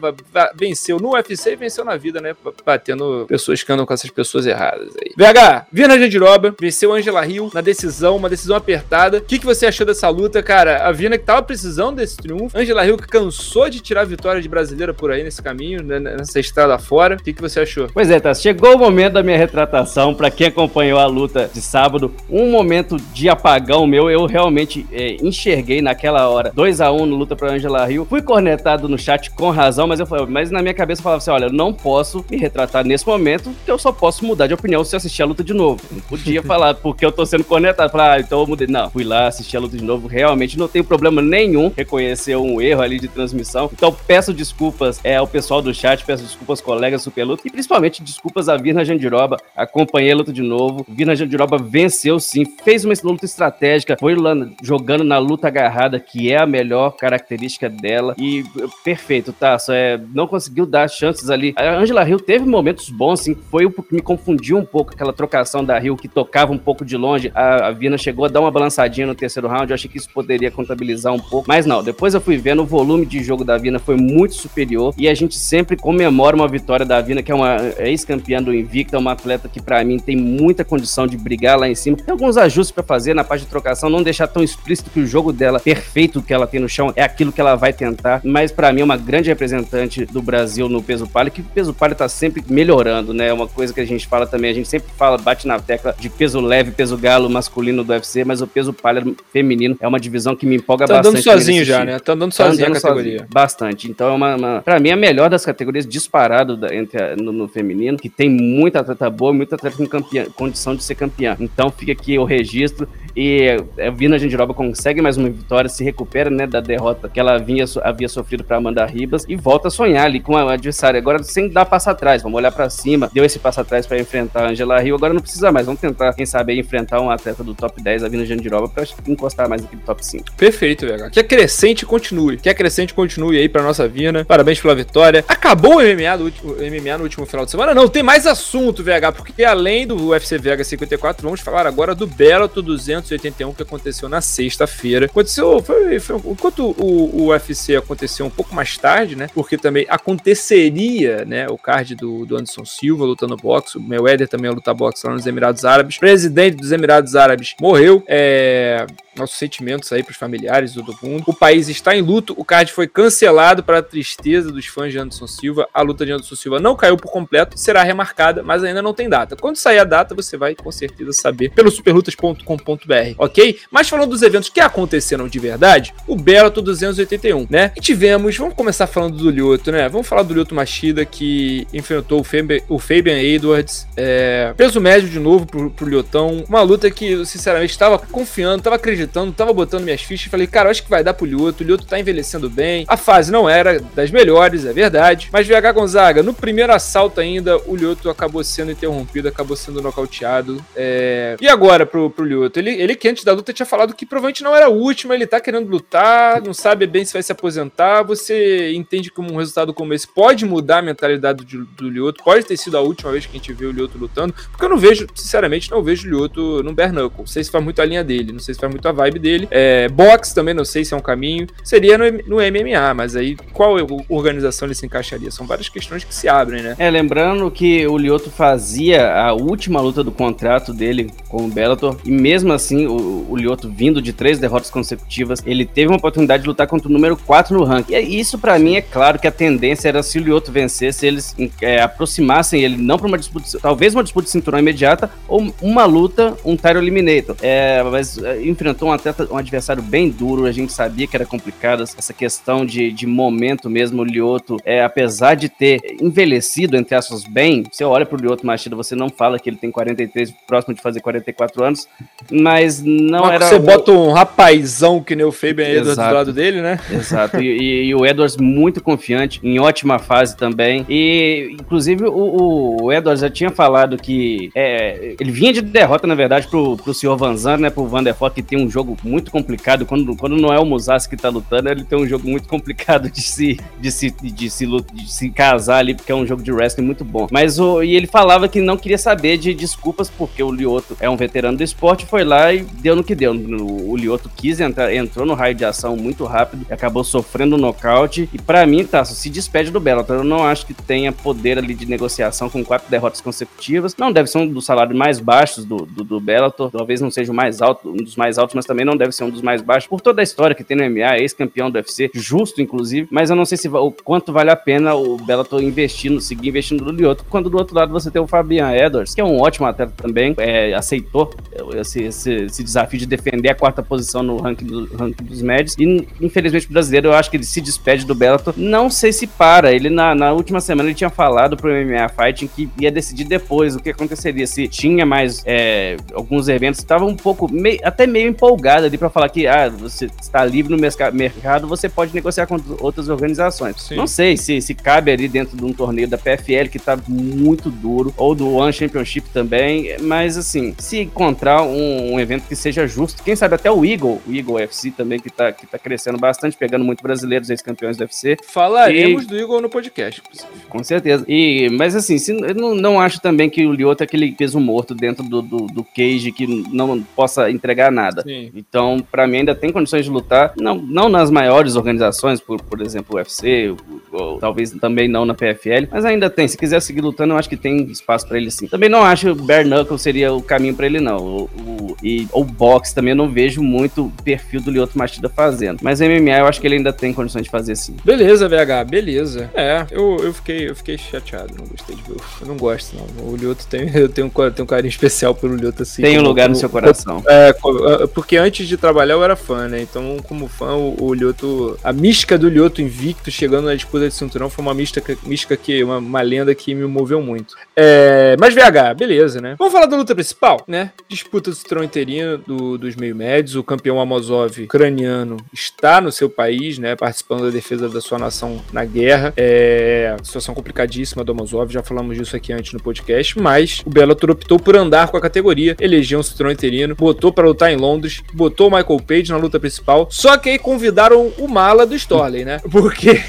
[0.55, 2.35] Venceu no UFC e venceu na vida, né?
[2.65, 5.13] Batendo pessoas que andam com essas pessoas erradas aí.
[5.17, 9.19] VH, Vina Jandiroba venceu Angela Hill na decisão, uma decisão apertada.
[9.19, 10.87] O que, que você achou dessa luta, cara?
[10.87, 12.57] A Vina que tava precisando desse triunfo.
[12.57, 15.99] Angela Hill que cansou de tirar vitória de brasileira por aí nesse caminho, né?
[15.99, 17.17] nessa estrada fora.
[17.17, 17.82] O que, que você achou?
[17.93, 18.35] Pois é, tá.
[18.35, 20.15] Chegou o momento da minha retratação.
[20.15, 25.17] Para quem acompanhou a luta de sábado, um momento de apagão meu, eu realmente é,
[25.23, 28.05] enxerguei naquela hora 2 a 1 um no luta pra Angela Hill.
[28.05, 31.19] Fui cornetado no chat com razão, mas eu falei, mas na minha cabeça eu falava
[31.19, 34.55] assim: olha, eu não posso me retratar nesse momento, porque eu só posso mudar de
[34.55, 35.83] opinião se assistir a luta de novo.
[35.91, 37.91] Não podia falar, porque eu tô sendo cornetado.
[37.91, 38.67] Falar, ah, então eu mudei.
[38.67, 40.07] Não, fui lá, assisti a luta de novo.
[40.07, 43.71] Realmente não tem problema nenhum reconhecer um erro ali de transmissão.
[43.73, 47.51] Então peço desculpas é, ao pessoal do chat, peço desculpas aos colegas do Peluto e
[47.51, 49.39] principalmente principalmente desculpas a Virna Jandiroba.
[49.57, 50.85] Acompanhei a luta de novo.
[50.89, 56.31] Virna Jandiroba venceu sim, fez uma luta estratégica, foi lá jogando na luta agarrada, que
[56.31, 58.15] é a melhor característica dela.
[58.19, 58.45] E
[58.85, 59.59] perfeito, tá?
[59.59, 61.55] Só é, não conseguiu dar chances ali.
[61.57, 63.35] A Angela Hill teve momentos bons, sim.
[63.51, 66.85] Foi o que me confundiu um pouco aquela trocação da Hill que tocava um pouco
[66.85, 67.33] de longe.
[67.35, 69.71] A, a Vina chegou a dar uma balançadinha no terceiro round.
[69.71, 71.49] Eu achei que isso poderia contabilizar um pouco.
[71.49, 74.95] Mas não, depois eu fui vendo o volume de jogo da Vina foi muito superior.
[74.99, 78.99] E a gente sempre comemora uma vitória da Vina, que é uma ex-campeã do Invicta,
[78.99, 81.97] uma atleta que para mim tem muita condição de brigar lá em cima.
[81.97, 85.07] Tem alguns ajustes para fazer na parte de trocação, não deixar tão explícito que o
[85.07, 88.21] jogo dela, perfeito que ela tem no chão, é aquilo que ela vai tentar.
[88.25, 91.73] Mas para mim é uma grande representante do Brasil no peso palio, que o peso
[91.73, 93.29] palio tá sempre melhorando, né?
[93.29, 95.95] É uma coisa que a gente fala também, a gente sempre fala, bate na tecla
[95.99, 100.01] de peso leve, peso galo masculino do UFC, mas o peso palio feminino é uma
[100.01, 101.25] divisão que me empolga tá bastante.
[101.25, 101.99] Tá andando sozinho já, né?
[101.99, 103.13] Tá andando sozinho tá andando a categoria.
[103.13, 103.91] Sozinho, bastante.
[103.91, 107.33] Então é uma, uma para mim a melhor das categorias disparado da, entre a, no,
[107.33, 111.37] no, feminino, que tem muita atleta boa, muita atleta com campeã, condição de ser campeã.
[111.39, 116.31] Então fica aqui o registro e a Vina Jandiroba consegue mais uma vitória, se recupera
[116.31, 120.07] né, da derrota que ela vinha, havia sofrido para Amanda Ribas e volta a sonhar
[120.07, 120.99] ali com a adversária.
[120.99, 124.47] Agora sem dar passo atrás, vamos olhar para cima, deu esse passo atrás para enfrentar
[124.47, 127.55] a Angela Rio, agora não precisa mais, vamos tentar, quem sabe, enfrentar um atleta do
[127.55, 130.33] top 10, a Vina Jandiroba, para encostar mais aqui no top 5.
[130.37, 131.11] Perfeito, VH.
[131.11, 134.25] Que a crescente continue, que a crescente continue aí para nossa Vina.
[134.25, 135.25] Parabéns pela vitória.
[135.29, 137.75] Acabou o MMA, do último, MMA no último final de semana?
[137.75, 142.07] Não, tem mais assunto, VH, porque além do UFC Vega 54, vamos falar agora do
[142.07, 145.07] Bellator 281 que aconteceu na sexta-feira.
[145.07, 149.29] Aconteceu, foi, foi, enquanto o, o UFC aconteceu um pouco mais tarde, né?
[149.35, 151.47] Porque também aconteceria, né?
[151.49, 155.27] O card do, do Anderson Silva lutando boxe, o Mayweather também ia boxe lá nos
[155.27, 155.97] Emirados Árabes.
[155.97, 158.03] O presidente dos Emirados Árabes morreu.
[158.07, 161.25] É, nossos sentimentos aí para os familiares do mundo.
[161.27, 164.99] O país está em luto, o card foi cancelado para a tristeza dos fãs de
[164.99, 165.69] Anderson Silva.
[165.73, 169.09] A luta de Anderson Silva não caiu por completo, será remarcada, mas ainda não tem
[169.09, 169.37] data.
[169.37, 173.59] Quando sair a data, você vai com certeza saber pelo superlutas.com.br, ok?
[173.71, 177.73] Mas falando dos eventos que aconteceram de verdade, o Bellator 281, né?
[177.77, 179.89] E tivemos, vamos começar falando do Lyoto, né?
[179.89, 183.87] Vamos falar do Lyoto Machida que enfrentou o, Fabian, o Fabian Edwards.
[183.97, 186.45] É, peso médio de novo pro, pro Lyotão.
[186.49, 190.31] Uma luta que sinceramente, estava confiando, estava acreditando acreditando, tava botando minhas fichas.
[190.31, 191.63] Falei, cara, acho que vai dar pro Lyoto.
[191.63, 192.85] O Lyoto tá envelhecendo bem.
[192.89, 195.29] A fase não era das melhores, é verdade.
[195.33, 200.65] Mas VH Gonzaga, no primeiro assalto ainda, o Lyoto acabou sendo interrompido, acabou sendo nocauteado.
[200.77, 201.37] É...
[201.41, 202.59] E agora pro, pro Lyoto?
[202.59, 205.27] Ele, ele que antes da luta tinha falado que provavelmente não era a última, ele
[205.27, 208.03] tá querendo lutar, não sabe bem se vai se aposentar.
[208.03, 212.23] Você entende como um resultado como esse pode mudar a mentalidade do, do Lyoto?
[212.23, 214.35] Pode ter sido a última vez que a gente viu o Lyoto lutando?
[214.51, 217.21] Porque eu não vejo, sinceramente, não vejo o Lyoto no bare knuckle.
[217.21, 219.19] Não sei se faz muito a linha dele, não sei se faz muito a vibe
[219.19, 219.49] dele.
[219.51, 221.47] É, box também não sei se é um caminho.
[221.65, 223.77] Seria no, no MMA, mas aí qual
[224.09, 225.31] organização ele se encaixaria?
[225.31, 226.77] São várias questões que se abrem, né?
[226.79, 231.97] É, lembrando que o Lioto fazia a última luta do contrato dele com o Bellator,
[232.05, 236.43] e mesmo assim, o, o Lioto vindo de três derrotas consecutivas, ele teve uma oportunidade
[236.43, 237.95] de lutar contra o número 4 no ranking.
[237.95, 241.35] E isso, para mim, é claro que a tendência era se o Lioto vencesse, eles
[241.61, 245.85] é, aproximassem ele não para uma disputa, talvez uma disputa de cinturão imediata, ou uma
[245.85, 247.37] luta, um title eliminator.
[247.41, 248.43] É, mas é,
[248.83, 252.67] enfrentou um atleta, um adversário bem duro, a gente sabia que era complicado, essa questão
[252.67, 257.85] de, de momento mesmo, o Lioto, é, apesar de ter envelhecido, entre aspas, bem, você
[257.85, 261.65] olha pro Lioto Machida, você não fala que ele tem 43, próximo de fazer 44
[261.65, 261.89] anos,
[262.31, 263.47] mas não mas era...
[263.47, 266.79] Você bota um rapazão que nem o Fabian Edwards do lado dele, né?
[266.91, 272.83] Exato, e, e, e, o Edwards muito confiante, em ótima fase também, e inclusive o,
[272.83, 276.95] o Edwards já tinha falado que é, ele vinha de derrota, na verdade, pro, pro
[276.95, 279.87] senhor Van Zandt, né, pro Van der Fort, que tem um jogo muito complicado.
[279.87, 283.11] Quando, quando não é o Musashi que tá lutando, ele tem um jogo muito complicado
[283.11, 286.51] de se, de se, de se, de se casar ali, porque é um jogo de
[286.51, 287.29] wrestling muito bom.
[287.31, 291.09] Mas o, e ele falava que não queria saber de desculpas, porque o Lioto é
[291.09, 293.33] um veterano do esporte, foi lá e deu no que deu.
[293.33, 297.59] O, o Lioto quis entrar, entrou no raio de ação muito rápido, acabou sofrendo um
[297.59, 298.29] nocaute.
[298.33, 300.17] E para mim, tá, se despede do Bellator.
[300.17, 303.97] Eu não acho que tenha poder ali de negociação com quatro derrotas consecutivas.
[303.97, 307.33] Não deve ser um dos salários mais baixos do, do, do Bellator, talvez não seja
[307.33, 309.63] o mais alto, um dos mais altos, mas também não deve ser um dos mais
[309.63, 313.31] baixos, por toda a história que tem no MMA, ex-campeão do UFC, justo inclusive, mas
[313.31, 316.91] eu não sei se o quanto vale a pena o Bellator investindo, seguir investindo no
[316.91, 319.93] Lioto, quando do outro lado você tem o Fabian Edwards, que é um ótimo atleta
[319.97, 321.35] também, é, aceitou
[321.75, 325.77] esse, esse, esse, desafio de defender a quarta posição no ranking, do, ranking dos médios,
[325.79, 329.27] e infelizmente o brasileiro, eu acho que ele se despede do Bellator, não sei se
[329.27, 333.25] para, ele na, na última semana ele tinha falado pro MMA Fighting que ia decidir
[333.25, 338.07] depois o que aconteceria, se tinha mais é, alguns eventos, estava um pouco, meio, até
[338.07, 342.15] meio empolgado folgada ali para falar que ah, você está livre no mercado, você pode
[342.15, 343.81] negociar com outras organizações.
[343.81, 343.97] Sim.
[343.97, 347.71] Não sei se, se cabe ali dentro de um torneio da PFL que tá muito
[347.71, 352.87] duro, ou do One Championship também, mas assim, se encontrar um, um evento que seja
[352.87, 356.19] justo, quem sabe até o Eagle, o Eagle FC também, que tá, que tá crescendo
[356.19, 358.37] bastante, pegando muito brasileiros, ex-campeões do UFC.
[358.45, 359.27] Falaremos e...
[359.27, 360.23] do Eagle no podcast.
[360.69, 361.25] Com certeza.
[361.27, 364.61] E, mas assim, se, eu não, não acho também que o Lyoto é aquele peso
[364.61, 368.23] morto dentro do, do, do cage que não possa entregar nada.
[368.23, 368.42] Sim.
[368.55, 372.81] Então, para mim, ainda tem condições de lutar, não, não nas maiores organizações, por, por
[372.81, 373.75] exemplo, o UFC,
[374.11, 376.49] ou, ou, talvez também não na PFL, mas ainda tem.
[376.49, 378.67] Se quiser seguir lutando, eu acho que tem espaço para ele sim.
[378.67, 381.17] Também não acho que o Bare Knuckle seria o caminho para ele, não.
[381.17, 385.29] O, o, e o boxe também eu não vejo muito o perfil do Lyoto Machida
[385.29, 385.79] fazendo.
[385.83, 387.97] Mas MMA eu acho que ele ainda tem condições de fazer sim.
[388.05, 389.51] Beleza, VH, beleza.
[389.55, 392.17] É, eu, eu, fiquei, eu fiquei chateado, não gostei de ver.
[392.41, 393.27] Eu não gosto, não.
[393.27, 396.03] O Lyoto tem, eu tenho, tenho um carinho especial pelo Lyoto assim.
[396.03, 397.23] Tem um lugar como, no seu coração.
[397.27, 399.83] É, é, porque antes de trabalhar eu era fã, né?
[399.83, 401.79] Então, como fã, o, o Lyoto.
[401.85, 405.85] A mística do Lyoto invicto chegando na disputa de cinturão foi uma mística, mística que.
[405.85, 407.55] Uma, uma lenda que me moveu muito.
[407.77, 409.55] É, mas VH, beleza, né?
[409.59, 410.93] Vamos falar da luta principal, né?
[411.07, 413.55] Disputa do cinturão interino do, dos meio médios.
[413.55, 416.97] O campeão Amozov ucraniano está no seu país, né?
[416.97, 419.35] Participando da defesa da sua nação na guerra.
[419.37, 420.17] É.
[420.23, 423.39] Situação complicadíssima do Amozov, já falamos disso aqui antes no podcast.
[423.39, 427.47] Mas o Bellator optou por andar com a categoria, elegeu um cinturão interino, botou para
[427.47, 430.09] lutar em Londres, botou o Michael Page na luta principal.
[430.11, 432.61] Só que aí convidaram o mala do Storley, né?
[432.71, 433.23] Porque,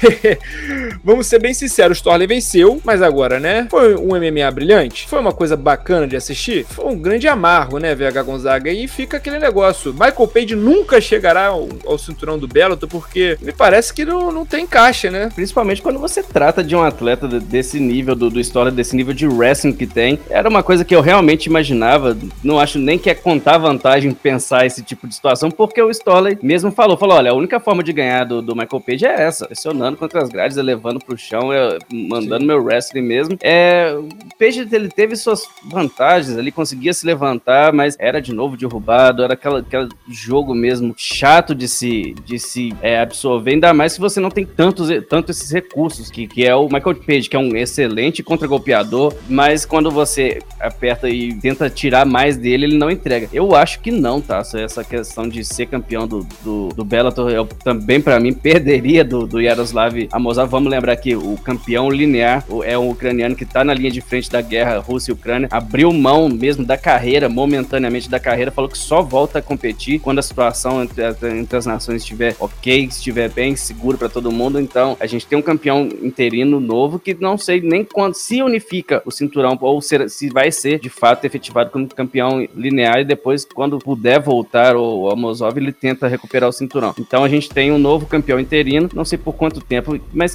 [1.02, 3.66] vamos ser bem sinceros, o Storley venceu, mas agora, né?
[3.70, 5.06] Foi um MMA brilhante?
[5.08, 6.66] Foi uma coisa bacana de assistir?
[6.68, 8.70] Foi um grande amargo, né, VH Gonzaga?
[8.70, 9.92] E fica aquele negócio.
[9.92, 14.46] Michael Page nunca chegará ao, ao cinturão do Bellator porque me parece que não, não
[14.46, 15.28] tem caixa, né?
[15.34, 19.26] Principalmente quando você trata de um atleta desse nível, do, do história, desse nível de
[19.26, 20.18] wrestling que tem.
[20.28, 22.16] Era uma coisa que eu realmente imaginava.
[22.42, 26.38] Não acho nem que é contar vantagem pensar esse tipo de situação, porque o Storley
[26.42, 29.46] mesmo falou, falou, olha, a única forma de ganhar do, do Michael Page é essa,
[29.46, 32.46] pressionando contra as grades, elevando pro chão, eu, mandando Sim.
[32.46, 33.38] meu wrestling mesmo.
[33.42, 34.08] É, o
[34.38, 39.34] Page, ele teve suas vantagens, ele conseguia se levantar, mas era de novo derrubado, era
[39.34, 44.20] aquela, aquele jogo mesmo chato de se, de se é, absorver, ainda mais se você
[44.20, 47.56] não tem tantos, tanto esses recursos, que, que é o Michael Page, que é um
[47.56, 53.28] excelente contra-golpeador, mas quando você aperta e tenta tirar mais dele, ele não entrega.
[53.32, 54.42] Eu acho que não, tá?
[54.64, 59.26] Essa questão de ser campeão do, do, do Bellator, eu também, para mim, perderia do,
[59.26, 60.50] do Yaroslav Amosov.
[60.50, 64.30] Vamos lembrar que o campeão linear é um ucraniano que tá na linha de frente
[64.30, 68.78] da guerra Rússia e Ucrânia, abriu mão mesmo da carreira, momentaneamente da carreira, falou que
[68.78, 71.02] só volta a competir quando a situação entre,
[71.38, 74.58] entre as nações estiver ok, estiver bem, seguro para todo mundo.
[74.60, 79.02] Então, a gente tem um campeão interino novo que não sei nem quando se unifica
[79.04, 83.44] o cinturão ou se, se vai ser de fato efetivado como campeão linear e depois,
[83.44, 86.94] quando puder voltar o Amosov, ele tenta recuperar o cinturão.
[86.98, 90.34] Então a gente tem um novo campeão interino, não sei por quanto tempo, mas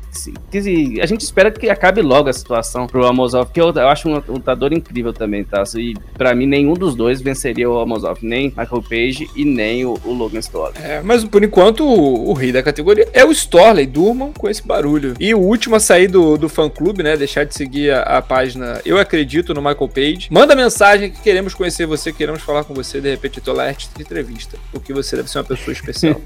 [0.51, 4.09] que, a gente espera que acabe logo a situação pro Amosov, que eu, eu acho
[4.09, 5.63] um lutador incrível também, tá?
[5.77, 9.97] E para mim nenhum dos dois venceria o Amosov, nem Michael Page e nem o,
[10.03, 10.81] o Logan Storley.
[10.81, 14.65] É, mas por enquanto o, o, rei da categoria é o Storley, durmam com esse
[14.65, 15.13] barulho.
[15.19, 17.15] E o último a sair do, do fã clube, né?
[17.15, 20.27] Deixar de seguir a, a página Eu Acredito no Michael Page.
[20.29, 23.69] Manda mensagem que queremos conhecer você, queremos falar com você, de repente eu tô lá
[23.71, 26.19] de entrevista, porque você deve ser uma pessoa especial.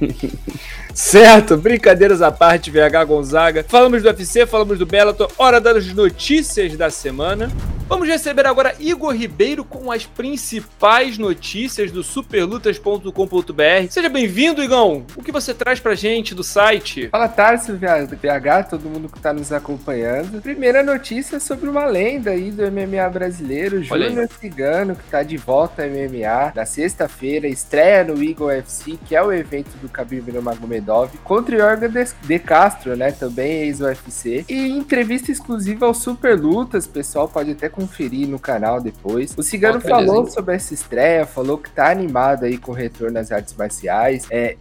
[0.94, 3.66] certo, brincadeiras à parte, VH Gonzaga.
[3.68, 7.52] Falamos do UFC, falamos do Bellator, hora das notícias da semana.
[7.88, 13.88] Vamos receber agora Igor Ribeiro com as principais notícias do superlutas.com.br.
[13.90, 15.06] Seja bem-vindo, Igão.
[15.16, 17.10] O que você traz pra gente do site?
[17.10, 20.42] Fala, Tarso, VH, todo mundo que tá nos acompanhando.
[20.42, 25.84] Primeira notícia sobre uma lenda aí do MMA brasileiro, Júnior Cigano, que tá de volta
[25.84, 31.10] ao MMA na sexta-feira, estreia no Eagle FC, que é o evento do Khabib Nurmagomedov,
[31.24, 34.46] contra o Jorge de Castro, né, também ex-UFC.
[34.48, 39.34] E entrevista exclusiva ao Superlutas, pessoal pode até conferir no canal depois.
[39.36, 43.32] O Cigano falou sobre essa estreia, falou que tá animado aí com o retorno às
[43.32, 44.56] artes marciais, é,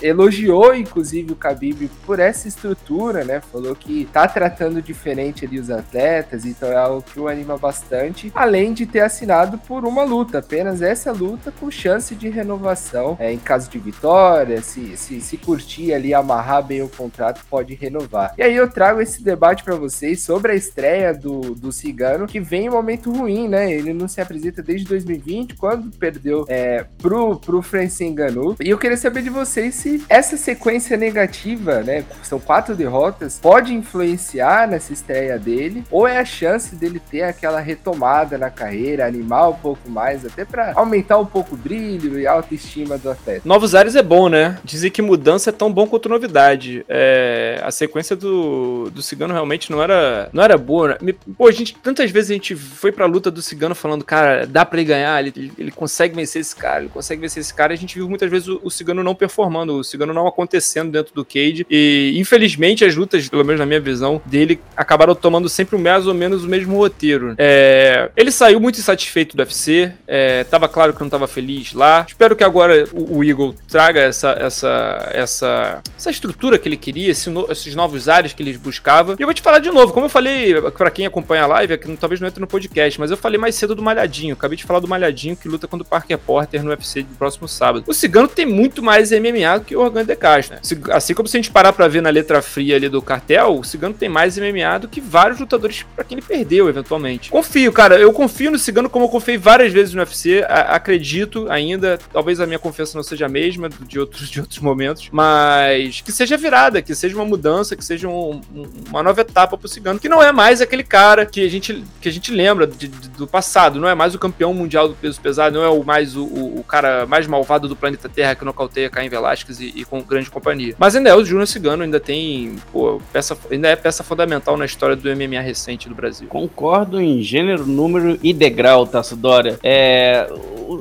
[0.00, 3.42] elogiou inclusive o Khabib por essa estrutura, né?
[3.52, 8.32] Falou que tá tratando diferente ali os atletas, então é algo que o anima bastante,
[8.34, 13.32] além de ter assinado por uma luta, apenas essa luta com chance de renovação é,
[13.32, 18.34] em caso de vitória, se, se, se curtir ali, amarrar bem o contrato, pode renovar.
[18.38, 22.40] E aí eu trago esse debate para vocês sobre a estreia do, do Cigano, que
[22.40, 23.72] vem um momento ruim, né?
[23.72, 28.56] Ele não se apresenta desde 2020, quando perdeu é, pro, pro Francis Ngannou.
[28.60, 32.04] E eu queria saber de vocês se essa sequência negativa, né?
[32.22, 37.60] São quatro derrotas, pode influenciar nessa estreia dele, ou é a chance dele ter aquela
[37.60, 42.26] retomada na carreira, animar um pouco mais, até para aumentar um pouco o brilho e
[42.44, 43.42] autoestima do atleta.
[43.44, 44.58] Novos ares é bom, né?
[44.64, 46.84] Dizem que mudança é tão bom quanto novidade.
[46.88, 50.98] É, a sequência do, do Cigano realmente não era, não era boa.
[51.00, 51.14] Né?
[51.36, 54.64] Pô, a gente, tantas vezes a gente foi pra luta do Cigano falando, cara, dá
[54.64, 57.72] pra ele ganhar, ele, ele consegue vencer esse cara, ele consegue vencer esse cara.
[57.72, 61.14] A gente viu muitas vezes o, o Cigano não performando, o Cigano não acontecendo dentro
[61.14, 61.66] do cage.
[61.70, 66.14] E infelizmente as lutas, pelo menos na minha visão, dele acabaram tomando sempre mais ou
[66.14, 67.34] menos o mesmo roteiro.
[67.38, 72.04] É, ele saiu muito insatisfeito do UFC, é, tava claro que não tava feliz lá.
[72.08, 77.10] Espero que agora o, o Eagle traga essa, essa, essa, essa estrutura que ele queria,
[77.10, 79.16] esse no, esses novos áreas que ele buscava.
[79.18, 81.74] E eu vou te falar de novo, como eu falei para quem acompanha a live,
[81.74, 84.34] é que talvez não entre no podcast, mas eu falei mais cedo do Malhadinho.
[84.34, 87.48] Acabei de falar do Malhadinho que luta contra o Parker Porter no UFC do próximo
[87.48, 87.84] sábado.
[87.86, 90.60] O Cigano tem muito mais MMA do que o Organ de Castro, né?
[90.92, 93.64] Assim como se a gente parar pra ver na letra fria ali do cartel, o
[93.64, 97.30] Cigano tem mais MMA do que vários lutadores para quem ele perdeu, eventualmente.
[97.30, 101.46] Confio, cara, eu confio no Cigano como eu confiei várias vezes no UFC, a acredito
[101.50, 106.00] ainda, talvez a minha confiança não seja a mesma de outros, de outros momentos, mas
[106.00, 109.68] que seja virada, que seja uma mudança, que seja um, um, uma nova etapa pro
[109.68, 112.86] Cigano, que não é mais aquele cara que a gente, que a gente lembra de,
[112.86, 115.82] de, do passado, não é mais o campeão mundial do peso pesado, não é o
[115.82, 119.84] mais o, o cara mais malvado do planeta Terra que nocauteia Caim Velasquez e, e
[119.84, 120.76] com grande companhia.
[120.78, 124.64] Mas ainda é o Júnior Cigano, ainda tem, pô, peça, ainda é peça fundamental na
[124.64, 126.28] história do MMA recente do Brasil.
[126.28, 129.58] Concordo em gênero, número e degrau, Tasso Dória.
[129.62, 130.28] É,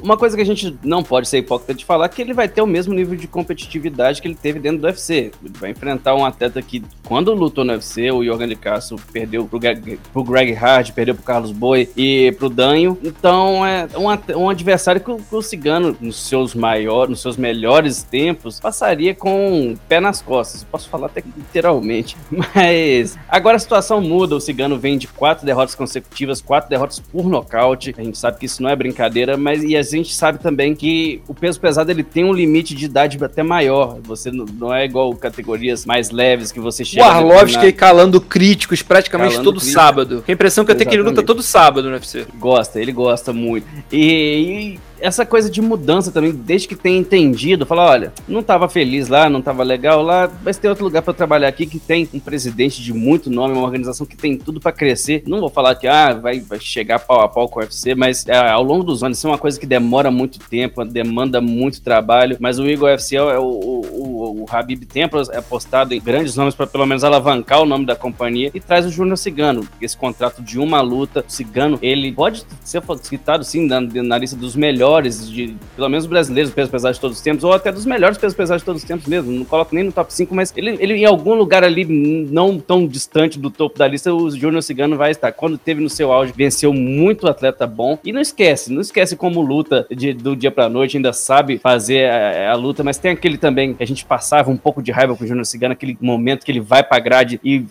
[0.01, 2.47] uma coisa que a gente não pode ser hipócrita de falar é que ele vai
[2.47, 5.31] ter o mesmo nível de competitividade que ele teve dentro do UFC.
[5.43, 9.45] Ele vai enfrentar um atleta que, quando lutou no UFC, o Jorgen de Castro perdeu
[9.45, 12.97] pro Greg, pro Greg Hard, perdeu pro Carlos Boi e pro Danho.
[13.03, 17.37] Então é um, um adversário que o, que o Cigano, nos seus maiores, nos seus
[17.37, 20.63] melhores tempos, passaria com pé nas costas.
[20.63, 22.15] posso falar até literalmente.
[22.31, 24.35] Mas agora a situação muda.
[24.35, 27.93] O Cigano vem de quatro derrotas consecutivas, quatro derrotas por nocaute.
[27.97, 31.21] A gente sabe que isso não é brincadeira, mas e a gente sabe também que
[31.27, 33.99] o peso pesado ele tem um limite de idade até maior.
[34.03, 37.05] Você não é igual categorias mais leves que você chega.
[37.05, 39.79] O Arlovski calando críticos praticamente calando todo crítico.
[39.79, 40.23] sábado.
[40.27, 42.25] A impressão que eu tenho que ele luta todo sábado no UFC.
[42.39, 43.67] Gosta, ele gosta muito.
[43.91, 48.69] e, e essa coisa de mudança também, desde que tem entendido, falar, olha, não estava
[48.69, 52.07] feliz lá, não estava legal lá, mas tem outro lugar para trabalhar aqui que tem
[52.13, 55.21] um presidente de muito nome, uma organização que tem tudo para crescer.
[55.27, 58.25] Não vou falar que ah, vai, vai chegar pau a pau com o UFC, mas
[58.29, 61.81] é, ao longo dos anos isso é uma coisa que demora muito tempo, demanda muito
[61.81, 66.37] trabalho, mas o Igor UFC é o, o, o, o Habib tem apostado em grandes
[66.37, 69.97] nomes para pelo menos alavancar o nome da companhia e traz o Júnior Cigano, esse
[69.97, 74.92] contrato de uma luta, Cigano, ele pode ser citado sim na, na lista dos melhores
[75.01, 78.35] de, pelo menos brasileiros, peso pesado de todos os tempos, ou até dos melhores pesos
[78.35, 79.31] pesados de todos os tempos mesmo.
[79.31, 82.87] Não coloco nem no top 5, mas ele, ele em algum lugar ali, não tão
[82.87, 85.31] distante do topo da lista, o Júnior Cigano vai estar.
[85.31, 87.97] Quando teve no seu auge, venceu muito atleta bom.
[88.03, 92.09] E não esquece, não esquece como luta de, do dia pra noite, ainda sabe fazer
[92.09, 95.15] a, a, luta, mas tem aquele também que a gente passava um pouco de raiva
[95.15, 97.65] com o Júnior Cigano, aquele momento que ele vai pra grade e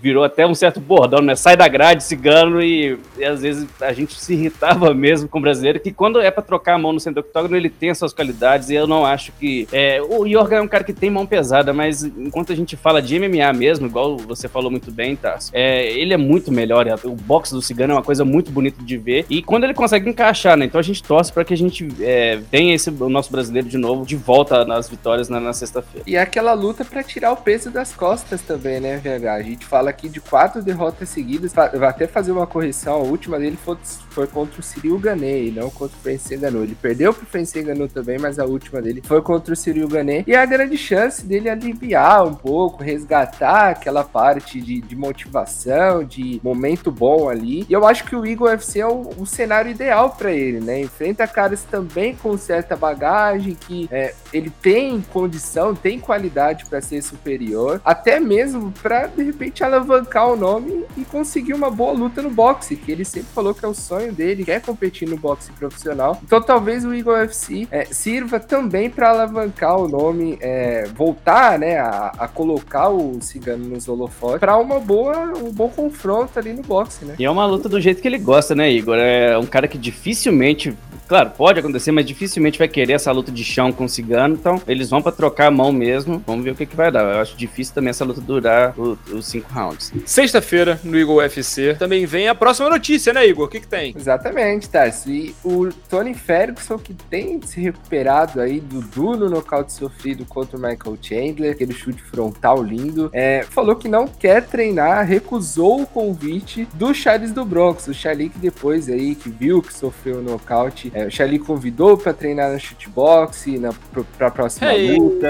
[0.00, 1.34] virou até um certo bordão, né?
[1.34, 5.42] Sai da grade, Cigano, e, e às vezes a gente se irritava mesmo com o
[5.42, 8.12] brasileiro, que quando é pra trocar a mão no centro octógono, ele tem as suas
[8.12, 9.66] qualidades e eu não acho que.
[9.72, 13.02] É, o Yorga é um cara que tem mão pesada, mas enquanto a gente fala
[13.02, 15.38] de MMA mesmo, igual você falou muito bem, tá?
[15.52, 16.86] É, ele é muito melhor.
[17.04, 19.26] O boxe do Cigano é uma coisa muito bonita de ver.
[19.28, 20.66] E quando ele consegue encaixar, né?
[20.66, 23.78] Então a gente torce para que a gente é, tenha esse, o nosso brasileiro de
[23.78, 26.04] novo de volta nas vitórias na, na sexta-feira.
[26.06, 29.32] E é aquela luta para tirar o peso das costas também, né, VH?
[29.32, 31.52] A gente fala aqui de quatro derrotas seguidas.
[31.52, 32.94] Vai até fazer uma correção.
[32.94, 33.76] A última dele foi,
[34.10, 36.62] foi contra o Cyril Ganei, não contra o Francis Ganou.
[36.62, 40.24] Ele perdeu pro Francis Ngannou também, mas a última dele foi contra o Cyril Gané.
[40.26, 46.40] E a grande chance dele aliviar um pouco, resgatar aquela parte de, de motivação, de
[46.42, 47.66] momento bom ali.
[47.68, 50.80] E eu acho que o Eagle UFC é o, o cenário ideal para ele, né?
[50.80, 57.02] Enfrenta caras também com certa bagagem, que é, ele tem condição, tem qualidade para ser
[57.02, 62.30] superior, até mesmo para de repente alavancar o nome e conseguir uma boa luta no
[62.30, 66.20] boxe, que ele sempre falou que é o sonho dele, quer competir no boxe profissional.
[66.24, 71.78] Então talvez o Eagle FC é, sirva também para alavancar o nome, é, voltar né,
[71.78, 76.62] a, a, colocar o Cigano nos holofotes para uma boa, um bom confronto ali no
[76.62, 77.14] boxe, né?
[77.18, 78.96] E é uma luta do jeito que ele gosta, né, Igor?
[78.96, 80.74] É um cara que dificilmente
[81.06, 84.34] Claro, pode acontecer, mas dificilmente vai querer essa luta de chão com o Cigano.
[84.34, 86.22] Então, eles vão para trocar a mão mesmo.
[86.26, 87.02] Vamos ver o que, que vai dar.
[87.04, 89.92] Eu acho difícil também essa luta durar o, os cinco rounds.
[90.06, 93.46] Sexta-feira, no Eagle UFC, também vem a próxima notícia, né, Igor?
[93.46, 93.94] O que, que tem?
[93.96, 95.10] Exatamente, Tarso.
[95.10, 100.60] E o Tony Ferguson, que tem se recuperado aí do duro nocaute sofrido contra o
[100.60, 106.66] Michael Chandler, aquele chute frontal lindo, é, falou que não quer treinar, recusou o convite
[106.74, 107.86] do Charles do Bronx.
[107.88, 111.96] O Charlie que depois aí, que viu que sofreu o nocaute, é, o Charlie convidou
[111.96, 113.72] para treinar no shootbox, na,
[114.16, 114.98] pra próxima hey.
[114.98, 115.28] luta.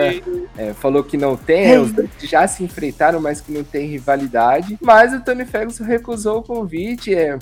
[0.56, 1.78] É, falou que não tem, hey.
[1.78, 4.78] os dois já se enfrentaram, mas que não tem rivalidade.
[4.80, 7.38] Mas o Tony Ferguson recusou o convite, é,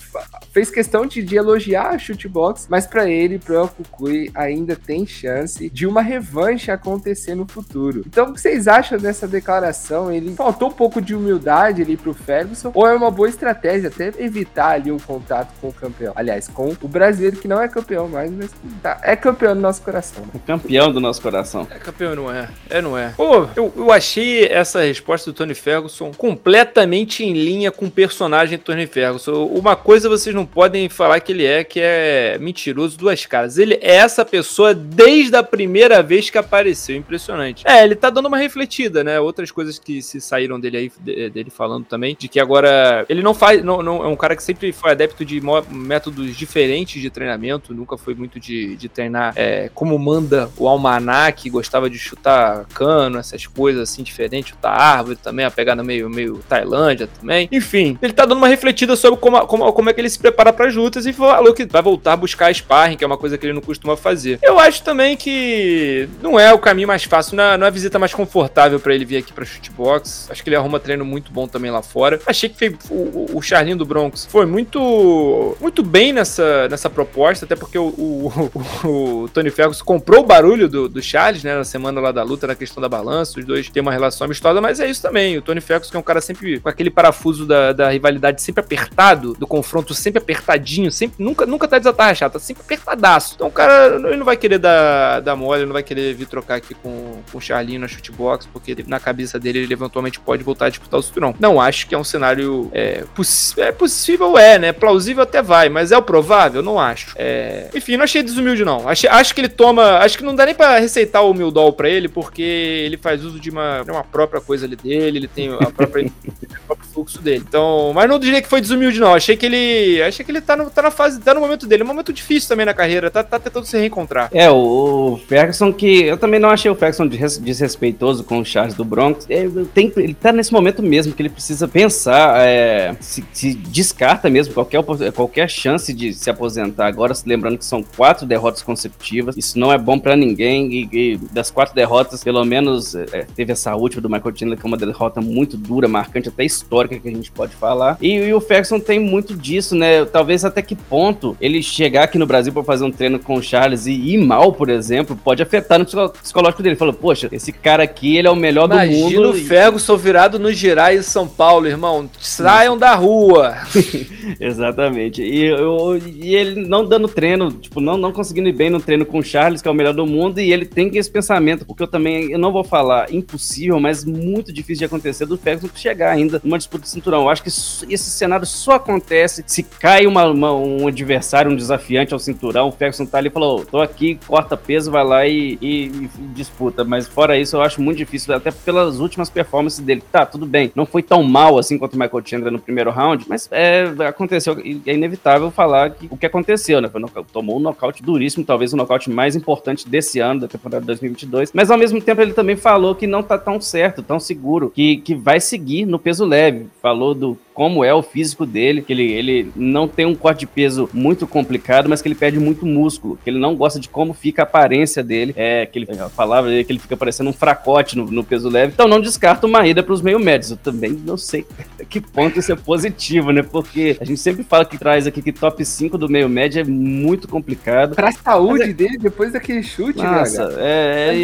[0.50, 5.68] fez questão de, de elogiar a shootbox, mas para ele, pro Kukui, ainda tem chance
[5.68, 8.02] de uma revanche acontecer no futuro.
[8.06, 10.12] Então, o que vocês acham dessa declaração?
[10.12, 14.12] Ele faltou um pouco de humildade ali pro Ferguson, ou é uma boa estratégia até
[14.18, 16.12] evitar ali um contato com o campeão?
[16.16, 18.50] Aliás, com o brasileiro que não é campeão mais, mas
[18.82, 20.24] tá, é campeão do nosso coração.
[20.32, 20.40] Né?
[20.46, 21.66] campeão do nosso coração.
[21.70, 22.48] É campeão, não é?
[22.68, 23.14] É, não é?
[23.16, 28.58] Pô, eu, eu achei essa resposta do Tony Ferguson completamente em linha com o personagem
[28.58, 29.46] do Tony Ferguson.
[29.46, 33.58] Uma coisa vocês não podem falar que ele é, que é mentiroso duas caras.
[33.58, 36.96] Ele é essa pessoa desde a primeira vez que apareceu.
[36.96, 37.64] Impressionante.
[37.66, 39.18] É, ele tá dando uma refletida, né?
[39.18, 40.92] Outras coisas que se saíram dele aí,
[41.30, 44.42] dele falando também, de que agora ele não faz, não, não é um cara que
[44.42, 45.40] sempre foi adepto de
[45.70, 51.48] métodos diferentes de treinamento, nunca foi muito de, de treinar é, como manda o almanac,
[51.50, 56.38] gostava de chutar cano, essas coisas assim diferentes, chutar árvore também, a pegada meio, meio
[56.48, 57.48] Tailândia também.
[57.50, 60.52] Enfim, ele tá dando uma refletida sobre como, como, como é que ele se prepara
[60.52, 63.38] para as lutas e falou que vai voltar a buscar sparring, que é uma coisa
[63.38, 64.38] que ele não costuma fazer.
[64.42, 67.72] Eu acho também que não é o caminho mais fácil, não é, não é a
[67.72, 70.28] visita mais confortável para ele vir aqui pra shootbox.
[70.30, 72.20] Acho que ele arruma treino muito bom também lá fora.
[72.26, 77.44] Achei que foi, o, o Charlinho do Bronx foi muito muito bem nessa, nessa proposta,
[77.44, 78.50] até porque o, o,
[78.84, 78.88] o,
[79.24, 82.46] o Tony Ferguson comprou o barulho do, do Charles, né, na semana lá da luta,
[82.46, 85.36] na questão da balança, os dois têm uma relação amistosa, mas é isso também.
[85.38, 88.62] O Tony Ferguson que é um cara sempre com aquele parafuso da, da rivalidade sempre
[88.62, 93.34] apertado, do confronto sempre apertadinho, sempre, nunca, nunca tá desatarrachado, tá sempre apertadaço.
[93.34, 96.56] Então o cara, ele não vai querer dar, dar mole, não vai querer vir trocar
[96.56, 100.66] aqui com, com o Charlinho na shootbox, porque na cabeça dele ele eventualmente pode voltar
[100.66, 101.34] a disputar o cinturão.
[101.38, 104.72] Não acho que é um cenário é, poss é possível, é, né?
[104.72, 106.62] Plausível até vai, mas é o provável?
[106.62, 107.14] Não acho.
[107.16, 107.68] É...
[107.74, 108.88] Enfim, não achei desumilde, não.
[108.88, 109.98] Acho, acho que ele toma.
[109.98, 113.38] Acho que não dá nem pra receitar o humildol pra ele, porque ele faz uso
[113.38, 116.06] de uma, de uma própria coisa ali dele, ele tem a própria.
[116.06, 117.44] o próprio fluxo dele.
[117.46, 119.14] Então, mas não diria que foi desumilde, não.
[119.14, 120.02] Achei que ele.
[120.02, 121.20] Achei que ele tá, no, tá na fase.
[121.20, 121.82] tá no momento dele.
[121.82, 123.10] É um momento difícil também na carreira.
[123.10, 124.28] Tá, tá tentando se reencontrar.
[124.32, 128.84] É, o Ferguson, que eu também não achei o Ferguson desrespeitoso com o Charles do
[128.84, 129.26] Bronx.
[129.28, 134.28] É, tem, ele tá nesse momento mesmo que ele precisa pensar, é, se, se, descarta
[134.28, 136.86] mesmo qualquer, qualquer chance de se aposentar.
[136.86, 140.70] Agora, lembrando que são quatro derrotas consecutivas, isso não é bom para ninguém.
[140.70, 144.66] E, e, das quatro derrotas, pelo menos é, teve essa última do Michael Chandler, que
[144.66, 147.96] é uma derrota muito dura, marcante, até histórica que a gente pode falar.
[148.00, 150.04] E, e o Ferguson tem muito disso, né?
[150.04, 153.42] Talvez até que ponto ele chegar aqui no Brasil para fazer um treino com o
[153.42, 156.72] Charles e ir mal, por exemplo, pode afetar no psicológico dele.
[156.72, 159.14] Ele falou, poxa, esse cara aqui, ele é o melhor Imagina do mundo.
[159.14, 162.08] Imagina o Ferguson virado no Gerais São Paulo, irmão.
[162.20, 163.56] Saiam da rua.
[164.38, 165.22] Exatamente.
[165.22, 169.06] E, eu, e ele não dando treino, tipo, não, não conseguindo ir bem no treino
[169.06, 171.82] com o Charles, que é o melhor do mundo, e ele tem esse pensamento, porque
[171.82, 176.10] eu também, eu não vou falar impossível, mas muito difícil de acontecer do Ferguson chegar
[176.10, 177.22] ainda numa disputa de cinturão.
[177.22, 182.12] Eu acho que esse cenário só acontece se cai uma, uma, um adversário, um desafiante
[182.12, 185.58] ao cinturão, o Ferguson tá ali e falou, tô aqui, corta peso, vai lá e,
[185.60, 186.84] e, e, disputa.
[186.84, 190.02] Mas fora isso, eu acho muito difícil, até pelas últimas performances dele.
[190.10, 193.24] Tá, tudo bem, não foi tão mal assim quanto o Michael Chandler no primeiro round,
[193.28, 194.56] mas é, aconteceu,
[194.86, 196.88] é inevitável falar que, o que aconteceu, né?
[196.88, 197.02] Foi,
[197.32, 201.70] tomou um nocaute duríssimo, talvez o nocaute mais importante desse ano, da temporada 2022, mas
[201.70, 205.14] ao mesmo tempo ele também falou que não tá tão certo, tão seguro, que, que
[205.14, 206.66] vai seguir no peso leve.
[206.80, 210.46] Falou do como é o físico dele, que ele, ele não tem um corte de
[210.46, 214.14] peso muito complicado, mas que ele perde muito músculo, que ele não gosta de como
[214.14, 217.32] fica a aparência dele, é, que ele, a palavra dele, que ele fica parecendo um
[217.32, 220.56] fracote no, no peso leve, então não descarta uma ida para os meio médios, eu
[220.56, 224.64] também não sei até que ponto isso é positivo, né, porque a gente sempre fala
[224.64, 227.94] que traz aqui que top 5 do meio médio é muito complicado.
[227.94, 228.72] Pra saúde é...
[228.72, 231.14] dele, depois daquele chute, né, Nossa, né, é,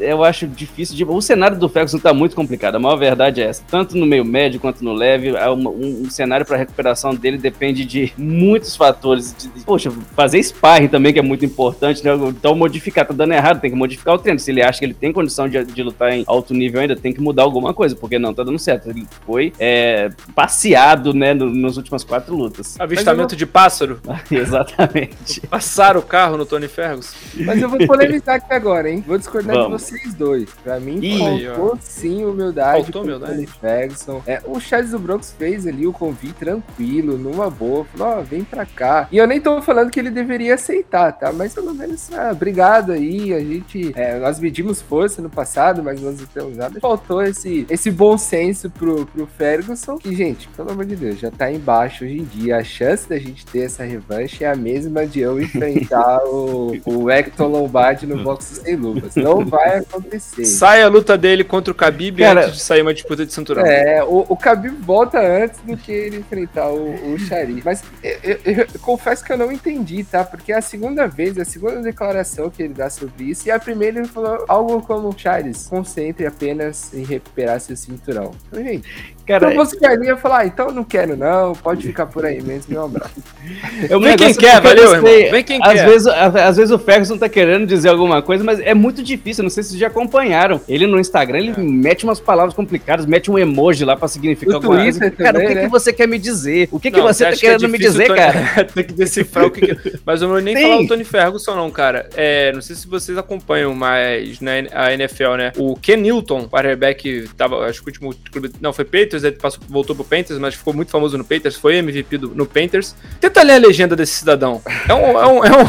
[0.00, 1.04] é, eu acho difícil de...
[1.04, 4.24] O cenário do Ferguson tá muito complicado, a maior verdade é essa, tanto no meio
[4.24, 9.34] médio quanto no leve, um, um cenário para recuperação dele depende de muitos fatores.
[9.38, 12.12] De, de, poxa, fazer sparring também, que é muito importante, né?
[12.28, 14.38] Então modificar, tá dando errado, tem que modificar o treino.
[14.38, 17.12] Se ele acha que ele tem condição de, de lutar em alto nível ainda, tem
[17.12, 18.90] que mudar alguma coisa, porque não tá dando certo.
[18.90, 22.78] Ele foi é, passeado, né, no, nas últimas quatro lutas.
[22.78, 23.38] Avistamento vou...
[23.38, 24.00] de pássaro?
[24.30, 25.40] Exatamente.
[25.48, 27.16] Passaram o carro no Tony Ferguson.
[27.44, 29.04] Mas eu vou polemizar aqui agora, hein?
[29.06, 29.82] Vou discordar Vamos.
[29.82, 30.48] de vocês dois.
[30.62, 32.82] Pra mim, Ih, faltou sim humildade.
[32.84, 33.32] Faltou humildade.
[33.32, 34.22] Tony Ferguson.
[34.26, 37.84] É, o Charles do Bronx fez ali o convite tranquilo, numa boa.
[37.84, 39.08] Falou, ó, oh, vem pra cá.
[39.10, 41.32] E eu nem tô falando que ele deveria aceitar, tá?
[41.32, 43.32] Mas pelo menos, ah, obrigado aí.
[43.32, 46.80] A gente, é, nós medimos força no passado, mas nós não temos nada.
[46.80, 49.98] Faltou esse, esse bom senso pro, pro Ferguson.
[49.98, 52.56] Que, gente, pelo amor de Deus, já tá embaixo hoje em dia.
[52.56, 57.10] A chance da gente ter essa revanche é a mesma de eu enfrentar o, o
[57.10, 59.14] Hector Lombardi no boxe sem luvas.
[59.16, 60.44] Não vai acontecer.
[60.44, 63.64] Sai a luta dele contra o Khabib Cara, antes de sair uma disputa de cinturão.
[63.64, 67.62] É, o, o Khabib volta antes do que ele enfrentar o, o Sharif.
[67.64, 70.24] Mas eu, eu, eu, confesso que eu não entendi, tá?
[70.24, 73.50] Porque é a segunda vez, é a segunda declaração que ele dá sobre isso, e
[73.50, 78.32] a primeira ele falou algo como, Charles, concentre apenas em recuperar seu cinturão.
[78.48, 82.06] Então, gente, Cara, então você quer ia falar, ah, então não quero não, pode ficar
[82.06, 83.14] por aí mesmo, meu abraço.
[83.90, 85.12] Eu, Vem quem quer, valeu, irmão.
[85.30, 85.88] Vem quem às quer.
[85.88, 89.50] Vezes, às vezes o Ferguson tá querendo dizer alguma coisa, mas é muito difícil, não
[89.50, 90.60] sei se vocês já acompanharam.
[90.68, 91.60] Ele no Instagram, ele é.
[91.60, 95.10] mete umas palavras complicadas, mete um emoji lá pra significar o alguma coisa.
[95.10, 95.62] Cara, também, o que, né?
[95.62, 96.68] que você quer me dizer?
[96.70, 98.18] O que, não, que você tá é querendo é me dizer, Tony...
[98.18, 98.64] cara?
[98.74, 99.98] Tem que decifrar o que, que...
[100.06, 100.62] Mas eu não vou nem Sim.
[100.62, 102.08] falar o Tony Ferguson não, cara.
[102.16, 105.52] É, não sei se vocês acompanham mais na né, a NFL, né?
[105.56, 108.52] O Ken Newton, quarterback, tava, acho que o último clube...
[108.60, 108.84] Não, foi
[109.16, 112.28] Patriots, ele passou, voltou pro Panthers, mas ficou muito famoso no Panthers, foi MVP do,
[112.34, 112.94] no Panthers.
[113.20, 114.62] Tenta ler a legenda desse cidadão.
[114.88, 114.98] É um.
[114.98, 115.68] É um, é um...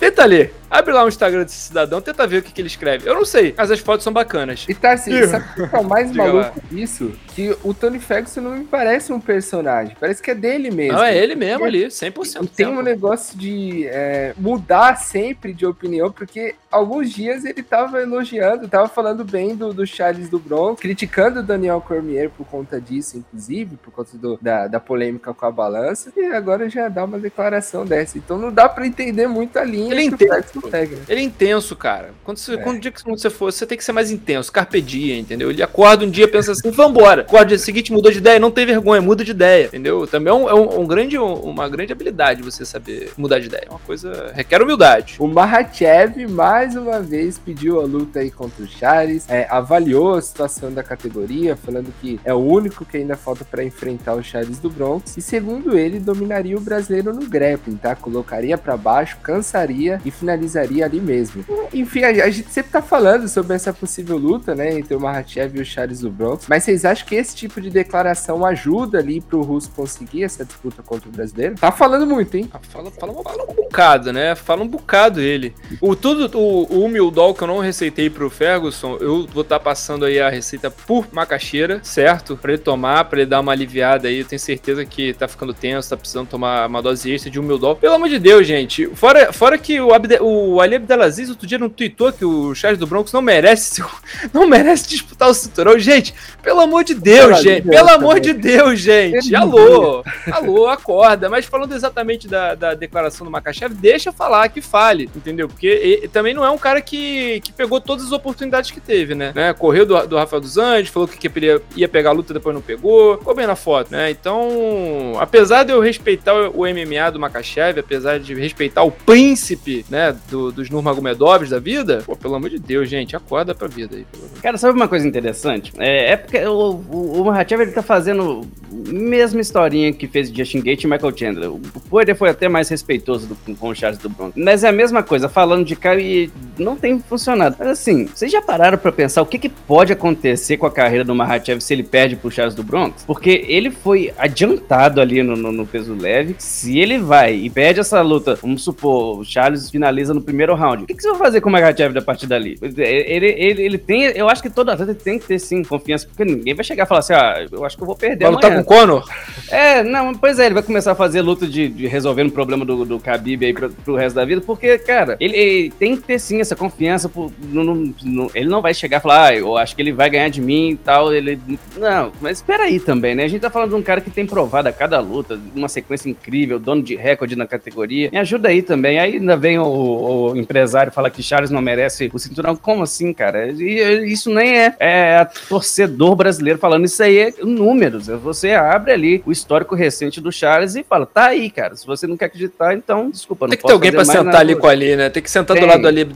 [0.00, 0.54] Tenta ler.
[0.70, 3.08] Abre lá o Instagram desse cidadão, tenta ver o que, que ele escreve.
[3.08, 4.64] Eu não sei, mas as fotos são bacanas.
[4.68, 7.12] E tá assim, sabe o que é o mais maluco disso?
[7.34, 10.96] Que o Tony Ferguson não me parece um personagem, parece que é dele mesmo.
[10.96, 12.44] Não, é ele mesmo ali, 100%.
[12.44, 18.00] E tem um negócio de é, mudar sempre de opinião, porque alguns dias ele tava
[18.00, 22.80] elogiando, tava falando bem do, do Charles do Bronx, criticando o Daniel Cormier por conta
[22.80, 27.04] disso, inclusive, por conta do, da, da polêmica com a balança, e agora já dá
[27.04, 28.16] uma declaração dessa.
[28.16, 30.94] Então não dá para entender muito a linha ele que o Ferguson consegue.
[30.94, 31.02] Né?
[31.08, 32.10] Ele é intenso, cara.
[32.24, 32.56] Quando, você, é.
[32.58, 34.52] quando dia que você for, você tem que ser mais intenso.
[34.52, 35.50] Carpe dia, entendeu?
[35.50, 37.22] Ele acorda um dia e pensa assim, vambora.
[37.22, 40.06] Acorda dia seguinte, mudou de ideia, não tem vergonha, muda de ideia, entendeu?
[40.06, 43.64] Também é, um, é um, um grande, uma grande habilidade você saber mudar de ideia.
[43.66, 44.32] É uma coisa...
[44.34, 45.16] requer humildade.
[45.18, 50.22] O Mahachev, mais uma vez, pediu a luta aí contra o Chares, é, avaliou a
[50.22, 54.58] situação da categoria, falando que é o único que ainda falta para enfrentar o Chares
[54.58, 57.94] do Bronx, e segundo ele, dominaria o brasileiro no grappling, tá?
[57.94, 61.44] Colocaria para baixo, cansaria e finalizaria ali mesmo.
[61.72, 65.56] Enfim, a, a, gente sempre tá falando sobre essa possível luta, né, entre o Mahachev
[65.56, 69.20] e o Charles do Bronx, mas vocês acham que esse tipo de declaração ajuda ali
[69.20, 71.54] pro Russo conseguir essa disputa contra o brasileiro?
[71.54, 72.48] Tá falando muito, hein?
[72.52, 74.34] Ah, fala, fala, fala um bocado, né?
[74.34, 75.54] Fala um bocado ele.
[75.80, 79.64] O tudo, o, o humildol que eu não receitei pro Ferguson, eu vou estar tá
[79.64, 82.36] passando aí a receita por macaxeira, certo?
[82.36, 84.20] Pra ele tomar, pra ele dar uma aliviada aí.
[84.20, 87.76] Eu tenho certeza que tá ficando tenso, tá precisando tomar uma dose extra de humildol.
[87.76, 88.86] Pelo amor de Deus, gente.
[88.94, 92.78] Fora, fora que o, Abde, o Ali Abdelaziz outro dia não tweetou que o Charles
[92.78, 93.82] do Broncos não merece
[94.32, 95.78] não merece disputar o cinturão.
[95.78, 97.68] Gente, pelo amor de Deus, gente.
[97.68, 99.34] Deus, pelo amor de Deus, gente.
[99.36, 101.28] Alô, alô, acorda.
[101.28, 105.48] Mas falando exatamente da, da declaração do Makachev, deixa falar que fale, entendeu?
[105.48, 109.14] Porque ele, também não é um cara que, que pegou todas as oportunidades que teve,
[109.14, 109.32] né?
[109.34, 109.52] né?
[109.52, 112.62] Correu do, do Rafael dos Anjos, falou que ia, ia pegar a luta, depois não
[112.62, 113.18] pegou.
[113.18, 114.10] Ficou bem na foto, né?
[114.10, 119.49] Então, apesar de eu respeitar o MMA do Makachev, apesar de respeitar o príncipe,
[119.88, 123.96] né, do, dos Nurmagomedovs da vida, pô, pelo amor de Deus, gente, acorda pra vida
[123.96, 124.06] aí.
[124.42, 125.72] Cara, sabe uma coisa interessante?
[125.78, 130.30] É, é porque o, o, o Mahachev, ele tá fazendo a mesma historinha que fez
[130.30, 131.50] Justin Gate e Michael Chandler.
[131.50, 134.34] O Poirier foi até mais respeitoso do, com o Charles do Bronx.
[134.36, 137.56] Mas é a mesma coisa, falando de cara e não tem funcionado.
[137.58, 141.04] Mas assim, vocês já pararam pra pensar o que, que pode acontecer com a carreira
[141.04, 143.04] do Mahachev se ele perde pro Charles do Bronx?
[143.04, 146.36] Porque ele foi adiantado ali no, no, no peso leve.
[146.38, 149.39] Se ele vai e perde essa luta, vamos supor, o Charles
[149.70, 150.84] finaliza no primeiro round.
[150.84, 152.58] O que, que você vai fazer com o Magachev a partir dali?
[152.60, 156.24] Ele, ele, ele tem, eu acho que todo atleta tem que ter sim confiança, porque
[156.24, 158.24] ninguém vai chegar e falar assim, ah, eu acho que eu vou perder.
[158.24, 159.04] Vai lutar com o Conor?
[159.50, 162.64] É, não, pois é, ele vai começar a fazer luta de, de resolvendo o problema
[162.64, 166.02] do, do Khabib aí pro, pro resto da vida, porque, cara, ele, ele tem que
[166.02, 167.08] ter sim essa confiança.
[167.08, 169.92] Por, no, no, no, ele não vai chegar e falar, ah, eu acho que ele
[169.92, 171.12] vai ganhar de mim e tal.
[171.12, 171.38] Ele.
[171.76, 173.24] Não, mas espera aí também, né?
[173.24, 176.08] A gente tá falando de um cara que tem provado a cada luta, uma sequência
[176.08, 178.10] incrível, dono de recorde na categoria.
[178.10, 178.98] Me ajuda aí também.
[178.98, 182.56] Aí ainda vem o, o empresário fala que Charles não merece o cinturão.
[182.56, 183.48] Como assim, cara?
[183.48, 188.08] E, isso nem é, é torcedor brasileiro falando, isso aí é números.
[188.08, 191.76] Você abre ali o histórico recente do Charles e fala, tá aí, cara.
[191.76, 194.56] Se você não quer acreditar, então, desculpa, não Tem que ter alguém pra sentar ali
[194.56, 195.08] com ali, né?
[195.08, 196.06] Tem que sentar do lado ali,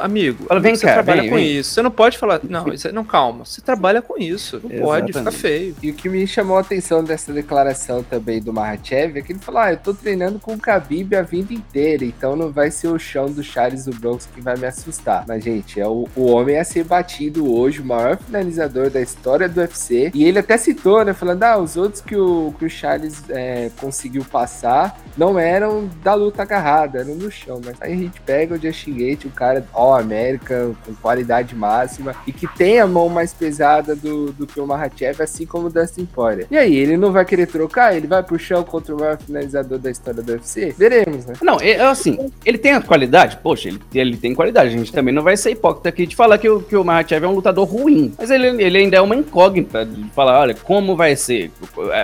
[0.00, 0.44] amigo.
[0.46, 1.58] Fala, vem, você cara, trabalha vem, com vem.
[1.58, 1.70] isso.
[1.70, 3.44] Você não pode falar, não, isso, não, calma.
[3.44, 4.60] Você trabalha com isso.
[4.62, 5.12] Não Exatamente.
[5.12, 5.76] pode, fica feio.
[5.82, 9.38] E o que me chamou a atenção dessa declaração também do Mahachev é que ele
[9.38, 12.88] falou, ah, eu tô treinando com o Khabib a vida inteira, então não vai ser
[12.88, 15.24] o chão do Charles do Bronx que vai me assustar.
[15.26, 19.48] Mas, gente, é o, o homem a ser batido hoje, o maior finalizador da história
[19.48, 20.10] do UFC.
[20.14, 21.12] E ele até citou, né?
[21.12, 26.14] Falando, ah, os outros que o, que o Charles é, conseguiu passar não eram da
[26.14, 27.60] luta agarrada, eram no chão.
[27.64, 32.14] Mas aí a gente pega o Justin Gate, o cara All American, com qualidade máxima,
[32.26, 35.70] e que tem a mão mais pesada do, do que o Mahachev, assim como o
[35.70, 36.46] Dustin Poirier.
[36.50, 37.96] E aí, ele não vai querer trocar?
[37.96, 40.74] Ele vai pro chão contra o maior finalizador da história do UFC?
[40.76, 41.34] Veremos, né?
[41.42, 43.38] Não, é assim, ele tem a qualidade?
[43.42, 44.74] Poxa, ele, ele tem qualidade.
[44.74, 47.24] A gente também não vai ser hipócrita aqui de falar que o, que o Mahachev
[47.24, 48.12] é um lutador ruim.
[48.18, 51.50] Mas ele, ele ainda é uma incógnita de falar, olha, como vai ser?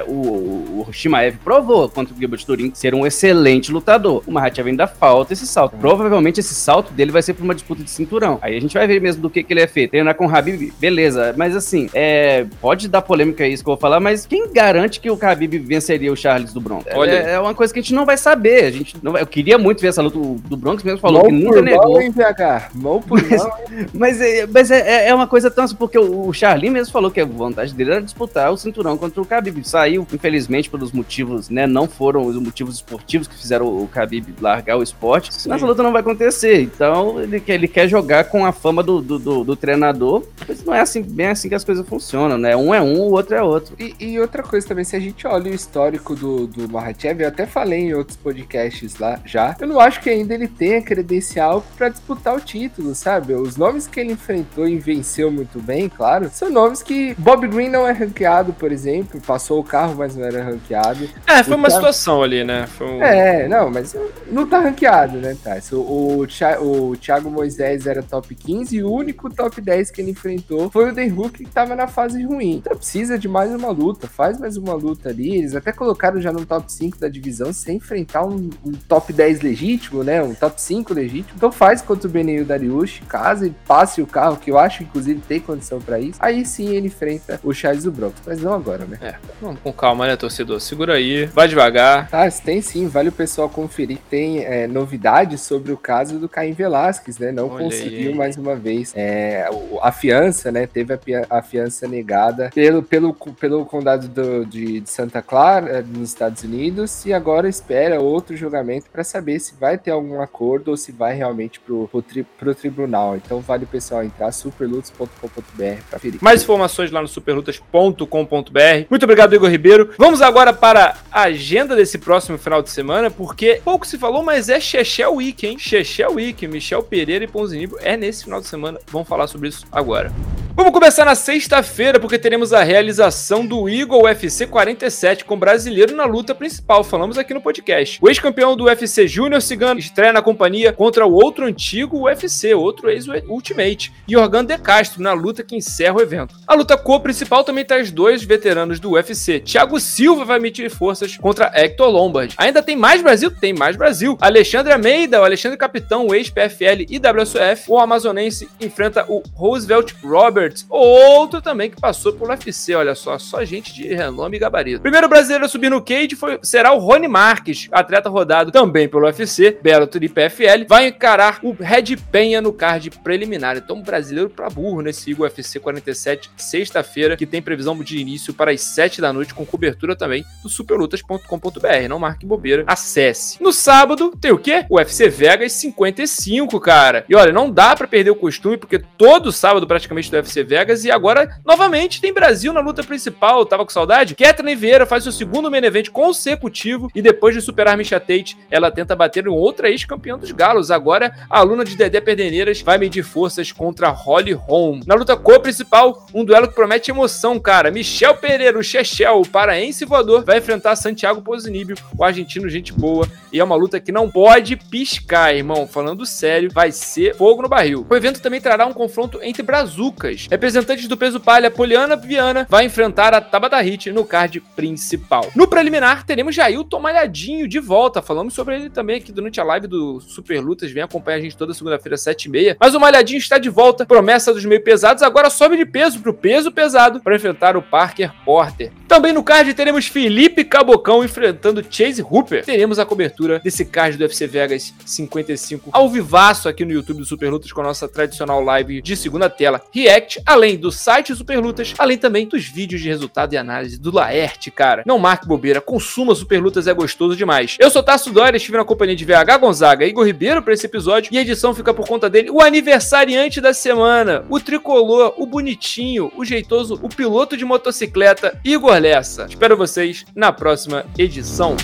[0.07, 4.23] O, o, o Shimaev provou contra o Gilbert Durin ser um excelente lutador.
[4.27, 5.77] O Mahachev ainda falta esse salto.
[5.77, 8.39] Provavelmente esse salto dele vai ser pra uma disputa de cinturão.
[8.41, 9.91] Aí a gente vai ver mesmo do que, que ele é feito.
[9.91, 11.35] Treinar com o Habib, beleza.
[11.37, 15.11] Mas assim, é, pode dar polêmica isso que eu vou falar, mas quem garante que
[15.11, 16.87] o Habib venceria o Charles do Bronx?
[16.95, 18.65] Olha, é, é uma coisa que a gente não vai saber.
[18.65, 21.32] A gente não vai, eu queria muito ver essa luta do Bronx mesmo falou que
[21.32, 21.93] nunca negou.
[21.93, 22.70] Mão, hein, PH?
[22.74, 23.53] Mão por mas, mão.
[23.95, 27.11] Mas, é, mas é, é, uma coisa tão assim, porque o, o Charlie mesmo falou
[27.11, 29.66] que a vontade dele era disputar o cinturão contra o Khabib.
[29.66, 31.66] Saiu, infelizmente, pelos motivos, né?
[31.66, 35.32] Não foram os motivos esportivos que fizeram o Khabib largar o esporte.
[35.34, 35.53] Sim.
[35.53, 36.62] Essa luta não vai acontecer.
[36.62, 40.24] Então, ele, ele quer jogar com a fama do, do, do, do treinador.
[40.47, 42.57] Mas não é assim, bem assim que as coisas funcionam, né?
[42.57, 43.74] Um é um, o outro é outro.
[43.78, 47.28] E, e outra coisa também, se a gente olha o histórico do, do Mahachev, eu
[47.28, 51.64] até falei em outros podcasts lá já, eu não acho que ainda ele tenha credencial
[51.76, 53.35] para disputar o título, sabe?
[53.35, 57.68] Os nomes que ele enfrentou e venceu muito bem, claro, são nomes que Bob Green
[57.68, 61.09] não é ranqueado, por exemplo, passou o carro, mas não era ranqueado.
[61.26, 62.68] É, foi o uma situação ali, né?
[62.81, 63.03] Um...
[63.03, 63.95] É, não, mas
[64.31, 65.59] não tá ranqueado, né, tá?
[65.72, 70.11] O, o, o Thiago Moisés era top 15 e o único top 10 que ele
[70.11, 72.57] enfrentou foi o The Hook, que tava na fase ruim.
[72.57, 75.37] Então precisa de mais uma luta, faz mais uma luta ali.
[75.37, 79.41] Eles até colocaram já no top 5 da divisão sem enfrentar um, um top 10
[79.41, 80.18] legítimo, né?
[80.23, 81.35] Um top 5 legítimo.
[81.37, 85.21] Então faz contra o Benio Dariush, caso ele passe o carro, que eu acho inclusive
[85.21, 86.19] tem condição para isso.
[86.21, 88.99] Aí sim ele enfrenta o Charles do Bronx, mas não agora, né?
[89.01, 90.61] É, vamos com calma, né, torcedor?
[90.61, 92.09] Segura aí, vai devagar.
[92.12, 93.99] Ah, tem sim, vale o pessoal conferir.
[94.11, 97.33] Tem é, novidades sobre o caso do Caim Velasquez, né?
[97.33, 98.14] Não Olha conseguiu aí.
[98.14, 99.49] mais uma vez é,
[99.81, 100.66] a fiança, né?
[100.66, 101.01] Teve a,
[101.31, 106.43] a fiança negada pelo, pelo, pelo condado do, de, de, Santa Clara, é, nos Estados
[106.43, 110.93] Unidos, e agora espera outro julgamento para saber se vai ter algum acordo ou se
[110.93, 113.17] vai realmente pro, pro, tri, pro tribunal.
[113.17, 116.19] Então vale o pessoal entrar superlutas.com.br para ferir.
[116.23, 118.87] Mais informações lá no superlutas.com.br.
[118.89, 119.91] Muito obrigado, Igor Ribeiro.
[119.99, 124.49] Vamos agora para a agenda desse próximo final de semana, porque pouco se falou, mas
[124.49, 125.59] é Chechel Week, hein?
[125.59, 128.79] Chechel Week, Michel Pereira e Ponzinibio é nesse final de semana.
[128.91, 130.13] Vamos falar sobre isso agora.
[130.59, 136.05] Vamos começar na sexta-feira, porque teremos a realização do Eagle UFC 47 com brasileiro na
[136.05, 136.83] luta principal.
[136.83, 137.99] Falamos aqui no podcast.
[138.03, 142.91] O ex-campeão do UFC Júnior Cigano estreia na companhia contra o outro antigo UFC, outro
[142.91, 146.36] ex-Ultimate, Jorgan De Castro, na luta que encerra o evento.
[146.47, 149.41] A luta co-principal também traz dois veteranos do UFC.
[149.41, 152.34] Thiago Silva vai medir forças contra Hector Lombard.
[152.36, 153.30] Ainda tem mais Brasil?
[153.30, 154.16] Tem mais Brasil.
[154.20, 160.55] Alexandre Almeida, o Alexandre Capitão, o ex-PFL e WSF, o amazonense enfrenta o Roosevelt Robert
[160.68, 164.80] outro também que passou pelo UFC, olha só, só gente de renome e gabarito.
[164.80, 169.05] Primeiro brasileiro a subir no cage foi, será o Rony Marques, atleta rodado também pelo
[169.05, 173.57] UFC, Bellator e PFL, vai encarar o Red Penha no card preliminar.
[173.57, 178.61] Então, brasileiro pra burro nesse UFC 47, sexta-feira, que tem previsão de início para as
[178.61, 181.89] 7 da noite, com cobertura também do superlutas.com.br.
[181.89, 183.43] Não marque bobeira, acesse.
[183.43, 184.64] No sábado, tem o quê?
[184.70, 187.05] UFC Vegas 55, cara.
[187.09, 190.45] E olha, não dá para perder o costume, porque todo sábado praticamente do UFC UFC
[190.45, 190.85] Vegas.
[190.85, 193.45] E agora, novamente, tem Brasil na luta principal.
[193.47, 194.14] Tava com saudade?
[194.14, 198.70] Kathleen Vieira faz seu segundo main event consecutivo e depois de superar Misha Tate, ela
[198.70, 200.71] tenta bater em outra ex-campeã dos galos.
[200.71, 204.81] Agora, a aluna de Dedé Perdeneiras vai medir forças contra Holly Holm.
[204.87, 207.71] Na luta co-principal, um duelo que promete emoção, cara.
[207.71, 213.09] Michel Pereira, o Chechel, o paraense voador, vai enfrentar Santiago Pozinibio, o argentino gente boa.
[213.33, 215.66] E é uma luta que não pode piscar, irmão.
[215.66, 217.87] Falando sério, vai ser fogo no barril.
[217.89, 220.27] O evento também trará um confronto entre brazucas.
[220.31, 225.27] Representantes do peso palha, Poliana Viana, vai enfrentar a Tabata Hit no card principal.
[225.35, 228.01] No preliminar, teremos Jailton Malhadinho de volta.
[228.01, 230.71] Falamos sobre ele também aqui durante a live do Super Lutas.
[230.71, 232.57] Vem acompanhar a gente toda segunda-feira, 7h30.
[232.61, 233.87] Mas o Malhadinho está de volta.
[233.87, 235.03] Promessa dos meio pesados.
[235.03, 238.71] Agora sobe de peso pro peso pesado para enfrentar o Parker Porter.
[238.87, 242.45] Também no card teremos Felipe Cabocão enfrentando Chase Hooper.
[242.45, 247.05] Teremos a cobertura desse card do UFC Vegas 55 ao vivaço aqui no YouTube do
[247.05, 251.39] Super Lutas com a nossa tradicional live de segunda tela React, além do site Super
[251.39, 254.83] Lutas, além também dos vídeos de resultado e análise do Laerte, cara.
[254.87, 257.57] Não marque bobeira, consuma Super Lutas, é gostoso demais.
[257.59, 261.09] Eu sou Tasso Dória, estive na companhia de VH Gonzaga Igor Ribeiro para esse episódio
[261.11, 266.13] e a edição fica por conta dele, o aniversariante da semana, o tricolor, o bonitinho,
[266.15, 269.25] o jeitoso, o piloto de motocicleta, Igor Lessa.
[269.27, 271.57] Espero vocês na próxima edição.